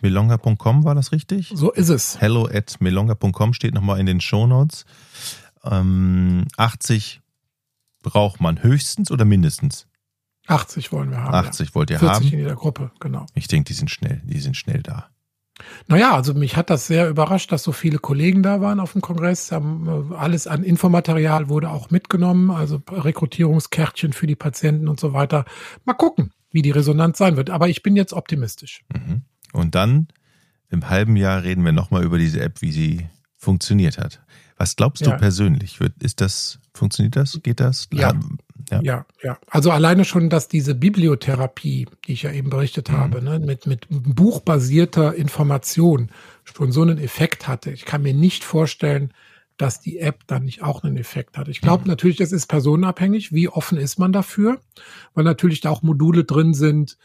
melonga.com, 0.00 0.84
war 0.84 0.94
das 0.94 1.12
richtig? 1.12 1.52
So 1.54 1.72
ist 1.72 1.88
es. 1.88 2.20
Hello 2.20 2.46
at 2.46 2.80
melonga.com 2.80 3.52
steht 3.52 3.74
nochmal 3.74 4.00
in 4.00 4.06
den 4.06 4.20
Shownotes. 4.20 4.84
Ähm, 5.64 6.46
80 6.56 7.20
braucht 8.02 8.40
man 8.40 8.62
höchstens 8.62 9.10
oder 9.10 9.24
mindestens? 9.24 9.86
80 10.46 10.92
wollen 10.92 11.10
wir 11.10 11.18
haben. 11.18 11.34
80 11.34 11.68
ja. 11.68 11.74
wollt 11.74 11.90
ihr 11.90 11.98
40 11.98 12.14
haben? 12.14 12.22
40 12.22 12.32
in 12.32 12.38
jeder 12.40 12.56
Gruppe, 12.56 12.90
genau. 13.00 13.26
Ich 13.34 13.48
denke, 13.48 13.68
die 13.68 13.74
sind 13.74 13.90
schnell, 13.90 14.22
die 14.24 14.40
sind 14.40 14.56
schnell 14.56 14.82
da. 14.82 15.10
Naja, 15.86 16.14
also 16.14 16.34
mich 16.34 16.56
hat 16.56 16.70
das 16.70 16.86
sehr 16.86 17.08
überrascht, 17.08 17.52
dass 17.52 17.62
so 17.62 17.72
viele 17.72 17.98
Kollegen 17.98 18.42
da 18.42 18.60
waren 18.60 18.80
auf 18.80 18.92
dem 18.92 19.00
Kongress. 19.00 19.50
Äh, 19.52 19.60
alles 20.16 20.46
an 20.46 20.62
Infomaterial 20.62 21.48
wurde 21.48 21.70
auch 21.70 21.90
mitgenommen, 21.90 22.50
also 22.50 22.80
Rekrutierungskärtchen 22.90 24.12
für 24.12 24.26
die 24.26 24.36
Patienten 24.36 24.88
und 24.88 25.00
so 25.00 25.12
weiter. 25.12 25.44
Mal 25.84 25.94
gucken, 25.94 26.32
wie 26.50 26.62
die 26.62 26.70
Resonanz 26.70 27.18
sein 27.18 27.36
wird. 27.36 27.50
Aber 27.50 27.68
ich 27.68 27.82
bin 27.82 27.96
jetzt 27.96 28.12
optimistisch. 28.12 28.84
Mhm. 28.92 29.22
Und 29.52 29.74
dann 29.74 30.08
im 30.70 30.88
halben 30.88 31.16
Jahr 31.16 31.42
reden 31.42 31.64
wir 31.64 31.72
nochmal 31.72 32.04
über 32.04 32.18
diese 32.18 32.40
App, 32.40 32.60
wie 32.60 32.72
sie 32.72 33.08
funktioniert 33.36 33.98
hat. 33.98 34.20
Was 34.56 34.76
glaubst 34.76 35.06
du 35.06 35.10
ja. 35.10 35.16
persönlich? 35.16 35.78
Ist 36.00 36.20
das, 36.20 36.58
funktioniert 36.78 37.16
das? 37.16 37.38
Geht 37.42 37.60
das? 37.60 37.88
Ja. 37.92 38.14
Ja. 38.70 38.80
ja, 38.82 39.06
ja. 39.22 39.38
Also 39.48 39.70
alleine 39.70 40.04
schon, 40.04 40.28
dass 40.28 40.48
diese 40.48 40.74
Bibliotherapie, 40.74 41.86
die 42.06 42.12
ich 42.12 42.22
ja 42.22 42.32
eben 42.32 42.50
berichtet 42.50 42.90
mhm. 42.90 42.96
habe, 42.96 43.22
ne, 43.22 43.38
mit, 43.38 43.66
mit 43.66 43.86
buchbasierter 43.88 45.14
Information 45.14 46.10
schon 46.44 46.72
so 46.72 46.82
einen 46.82 46.98
Effekt 46.98 47.48
hatte. 47.48 47.70
Ich 47.70 47.84
kann 47.84 48.02
mir 48.02 48.14
nicht 48.14 48.44
vorstellen, 48.44 49.12
dass 49.56 49.80
die 49.80 49.98
App 49.98 50.26
dann 50.26 50.44
nicht 50.44 50.62
auch 50.62 50.84
einen 50.84 50.96
Effekt 50.96 51.36
hat. 51.36 51.48
Ich 51.48 51.60
glaube 51.60 51.82
mhm. 51.82 51.88
natürlich, 51.88 52.16
das 52.16 52.32
ist 52.32 52.46
personenabhängig. 52.46 53.32
Wie 53.32 53.48
offen 53.48 53.78
ist 53.78 53.98
man 53.98 54.12
dafür? 54.12 54.60
Weil 55.14 55.24
natürlich 55.24 55.60
da 55.60 55.70
auch 55.70 55.82
Module 55.82 56.24
drin 56.24 56.54
sind, 56.54 56.96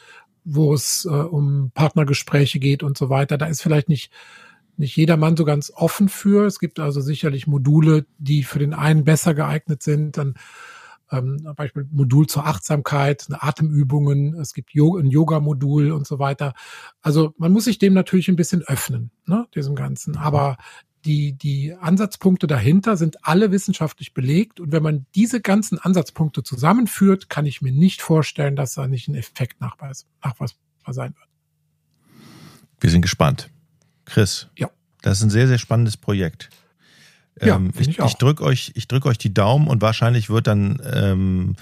wo 0.43 0.73
es 0.73 1.05
äh, 1.05 1.09
um 1.09 1.71
Partnergespräche 1.73 2.59
geht 2.59 2.83
und 2.83 2.97
so 2.97 3.09
weiter. 3.09 3.38
Da 3.38 3.45
ist 3.45 3.62
vielleicht 3.62 3.89
nicht 3.89 4.12
nicht 4.77 4.95
jedermann 4.95 5.38
so 5.38 5.45
ganz 5.45 5.71
offen 5.73 6.09
für. 6.09 6.45
Es 6.45 6.59
gibt 6.59 6.79
also 6.79 7.01
sicherlich 7.01 7.47
Module, 7.47 8.05
die 8.17 8.43
für 8.43 8.59
den 8.59 8.73
einen 8.73 9.03
besser 9.03 9.33
geeignet 9.33 9.83
sind. 9.83 10.17
Dann 10.17 10.36
ähm, 11.12 11.47
Beispiel 11.55 11.88
Modul 11.91 12.27
zur 12.27 12.45
Achtsamkeit, 12.45 13.27
Atemübungen, 13.31 14.33
es 14.36 14.53
gibt 14.53 14.71
ein 14.75 15.09
Yoga-Modul 15.09 15.91
und 15.91 16.07
so 16.07 16.19
weiter. 16.19 16.53
Also 17.01 17.33
man 17.38 17.51
muss 17.51 17.65
sich 17.65 17.77
dem 17.77 17.93
natürlich 17.93 18.29
ein 18.29 18.36
bisschen 18.36 18.63
öffnen, 18.63 19.12
ne, 19.25 19.47
diesem 19.53 19.75
Ganzen. 19.75 20.17
Aber 20.17 20.57
die, 21.05 21.33
die 21.33 21.73
Ansatzpunkte 21.73 22.47
dahinter 22.47 22.97
sind 22.97 23.25
alle 23.25 23.51
wissenschaftlich 23.51 24.13
belegt. 24.13 24.59
Und 24.59 24.71
wenn 24.71 24.83
man 24.83 25.05
diese 25.15 25.41
ganzen 25.41 25.77
Ansatzpunkte 25.77 26.43
zusammenführt, 26.43 27.29
kann 27.29 27.45
ich 27.45 27.62
mir 27.62 27.73
nicht 27.73 28.01
vorstellen, 28.01 28.55
dass 28.55 28.73
da 28.73 28.88
nicht 28.88 29.07
ein 29.07 29.15
Effekt 29.15 29.59
nachweis, 29.62 30.07
nachweisbar 30.23 30.93
sein 30.93 31.13
wird. 31.15 31.27
Wir 32.79 32.89
sind 32.89 33.01
gespannt. 33.01 33.49
Chris. 34.06 34.48
Ja. 34.58 34.70
Das 35.02 35.18
ist 35.18 35.24
ein 35.24 35.30
sehr, 35.30 35.48
sehr 35.48 35.58
spannendes 35.58 35.98
Projekt. 35.98 36.50
Ja, 37.42 37.56
ähm, 37.56 37.72
ich, 37.78 37.89
ich, 37.89 38.00
ich 38.00 38.13
drücke 38.16 38.44
euch, 38.44 38.72
ich 38.76 38.88
drück 38.88 39.06
euch 39.06 39.18
die 39.18 39.34
Daumen 39.34 39.68
und 39.68 39.82
wahrscheinlich 39.82 40.30
wird 40.30 40.48
dann 40.48 40.82
ähm, 40.94 41.56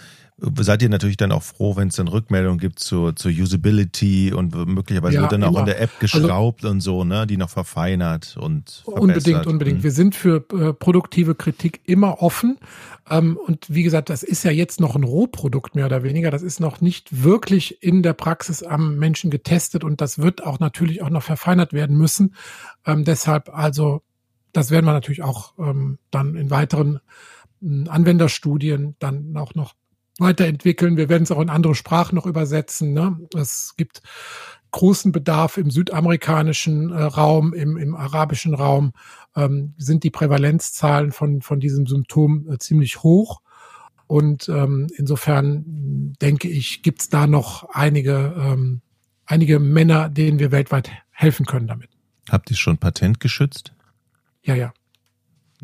seid 0.59 0.81
ihr 0.81 0.89
natürlich 0.89 1.17
dann 1.17 1.31
auch 1.31 1.43
froh, 1.43 1.75
wenn 1.75 1.89
es 1.89 1.95
dann 1.95 2.07
Rückmeldungen 2.07 2.59
gibt 2.59 2.79
zur, 2.79 3.15
zur 3.15 3.31
Usability 3.31 4.33
und 4.33 4.55
möglicherweise 4.67 5.15
ja, 5.15 5.21
wird 5.21 5.33
dann 5.33 5.43
immer. 5.43 5.51
auch 5.51 5.59
in 5.59 5.65
der 5.65 5.79
App 5.79 5.91
also 5.99 6.19
geschraubt 6.19 6.63
also, 6.63 6.71
und 6.71 6.81
so, 6.81 7.03
ne, 7.03 7.27
die 7.27 7.37
noch 7.37 7.49
verfeinert 7.49 8.37
und 8.37 8.81
verbessert. 8.83 9.01
Unbedingt, 9.01 9.47
unbedingt. 9.47 9.77
Mhm. 9.79 9.83
Wir 9.83 9.91
sind 9.91 10.15
für 10.15 10.43
äh, 10.51 10.73
produktive 10.73 11.35
Kritik 11.35 11.81
immer 11.85 12.21
offen. 12.21 12.57
Ähm, 13.09 13.37
und 13.37 13.67
wie 13.69 13.83
gesagt, 13.83 14.09
das 14.09 14.23
ist 14.23 14.43
ja 14.43 14.51
jetzt 14.51 14.79
noch 14.79 14.95
ein 14.95 15.03
Rohprodukt 15.03 15.75
mehr 15.75 15.85
oder 15.85 16.01
weniger. 16.01 16.31
Das 16.31 16.41
ist 16.41 16.59
noch 16.59 16.81
nicht 16.81 17.23
wirklich 17.23 17.83
in 17.83 18.01
der 18.01 18.13
Praxis 18.13 18.63
am 18.63 18.97
Menschen 18.97 19.29
getestet 19.29 19.83
und 19.83 20.01
das 20.01 20.17
wird 20.17 20.43
auch 20.43 20.59
natürlich 20.59 21.03
auch 21.03 21.09
noch 21.09 21.23
verfeinert 21.23 21.71
werden 21.71 21.97
müssen. 21.97 22.33
Ähm, 22.85 23.03
deshalb 23.03 23.55
also, 23.55 24.01
das 24.53 24.71
werden 24.71 24.85
wir 24.87 24.93
natürlich 24.93 25.21
auch 25.21 25.53
ähm, 25.59 25.99
dann 26.09 26.35
in 26.35 26.49
weiteren 26.49 26.99
Anwenderstudien 27.61 28.95
dann 28.97 29.37
auch 29.37 29.53
noch 29.53 29.75
weiterentwickeln. 30.21 30.97
Wir 30.97 31.09
werden 31.09 31.23
es 31.23 31.31
auch 31.31 31.41
in 31.41 31.49
andere 31.49 31.75
Sprachen 31.75 32.15
noch 32.15 32.25
übersetzen. 32.25 32.93
Ne? 32.93 33.19
Es 33.35 33.75
gibt 33.75 34.01
großen 34.71 35.11
Bedarf 35.11 35.57
im 35.57 35.69
südamerikanischen 35.69 36.91
äh, 36.91 37.03
Raum, 37.03 37.53
im, 37.53 37.77
im 37.77 37.95
arabischen 37.95 38.53
Raum 38.53 38.93
ähm, 39.35 39.73
sind 39.77 40.03
die 40.03 40.09
Prävalenzzahlen 40.09 41.11
von, 41.11 41.41
von 41.41 41.59
diesem 41.59 41.85
Symptom 41.85 42.49
äh, 42.49 42.57
ziemlich 42.57 43.03
hoch. 43.03 43.41
Und 44.07 44.49
ähm, 44.49 44.87
insofern 44.97 45.63
denke 46.21 46.49
ich, 46.49 46.83
gibt 46.83 47.01
es 47.01 47.09
da 47.09 47.27
noch 47.27 47.69
einige, 47.69 48.33
ähm, 48.37 48.81
einige 49.25 49.59
Männer, 49.59 50.09
denen 50.09 50.39
wir 50.39 50.51
weltweit 50.51 50.89
helfen 51.11 51.45
können 51.45 51.67
damit. 51.67 51.89
Habt 52.29 52.49
ihr 52.51 52.57
schon 52.57 52.77
Patent 52.77 53.19
geschützt? 53.19 53.73
Ja, 54.43 54.55
ja. 54.55 54.73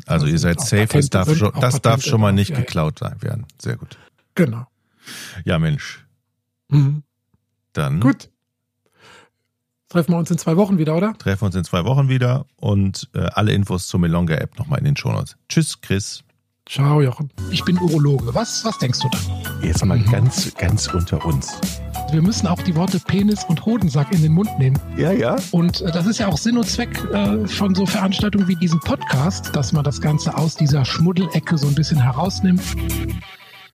Also, 0.06 0.24
also 0.24 0.26
ihr 0.26 0.38
seid 0.38 0.60
safe, 0.60 0.86
Patente 0.86 1.10
das 1.10 1.26
darf, 1.26 1.36
schon, 1.36 1.52
das 1.60 1.82
darf 1.82 2.02
schon 2.02 2.20
mal 2.20 2.32
nicht 2.32 2.50
ja, 2.50 2.60
geklaut 2.60 3.00
ja. 3.00 3.20
werden. 3.20 3.46
Sehr 3.60 3.76
gut. 3.76 3.98
Genau. 4.38 4.66
Ja, 5.44 5.58
Mensch. 5.58 6.06
Mhm. 6.68 7.02
Dann. 7.72 7.98
Gut. 7.98 8.30
Treffen 9.88 10.12
wir 10.12 10.18
uns 10.18 10.30
in 10.30 10.38
zwei 10.38 10.56
Wochen 10.56 10.78
wieder, 10.78 10.96
oder? 10.96 11.14
Treffen 11.18 11.42
wir 11.42 11.46
uns 11.46 11.56
in 11.56 11.64
zwei 11.64 11.84
Wochen 11.84 12.08
wieder 12.08 12.46
und 12.56 13.08
äh, 13.14 13.20
alle 13.32 13.52
Infos 13.52 13.88
zur 13.88 13.98
Melonga 13.98 14.36
App 14.36 14.56
nochmal 14.56 14.78
in 14.78 14.84
den 14.84 14.96
Shownotes. 14.96 15.36
Tschüss, 15.48 15.80
Chris. 15.80 16.22
Ciao, 16.68 17.00
Jochen. 17.00 17.30
Ich 17.50 17.64
bin 17.64 17.78
Urologe. 17.78 18.32
Was, 18.32 18.64
was 18.64 18.78
denkst 18.78 19.00
du 19.00 19.08
da? 19.08 19.18
Jetzt 19.66 19.84
mal 19.84 19.98
mhm. 19.98 20.10
ganz, 20.10 20.54
ganz 20.54 20.86
unter 20.86 21.24
uns. 21.24 21.58
Wir 22.12 22.22
müssen 22.22 22.46
auch 22.46 22.62
die 22.62 22.76
Worte 22.76 23.00
Penis 23.00 23.42
und 23.44 23.66
Hodensack 23.66 24.12
in 24.12 24.22
den 24.22 24.32
Mund 24.32 24.56
nehmen. 24.58 24.78
Ja, 24.96 25.10
ja. 25.10 25.36
Und 25.50 25.80
äh, 25.80 25.90
das 25.90 26.06
ist 26.06 26.18
ja 26.18 26.28
auch 26.28 26.38
Sinn 26.38 26.58
und 26.58 26.66
Zweck 26.68 26.96
äh, 27.12 27.48
von 27.48 27.74
so 27.74 27.86
Veranstaltungen 27.86 28.46
wie 28.46 28.56
diesem 28.56 28.78
Podcast, 28.78 29.56
dass 29.56 29.72
man 29.72 29.82
das 29.82 30.00
Ganze 30.00 30.36
aus 30.36 30.54
dieser 30.54 30.84
Schmuddelecke 30.84 31.58
so 31.58 31.66
ein 31.66 31.74
bisschen 31.74 32.00
herausnimmt. 32.00 32.62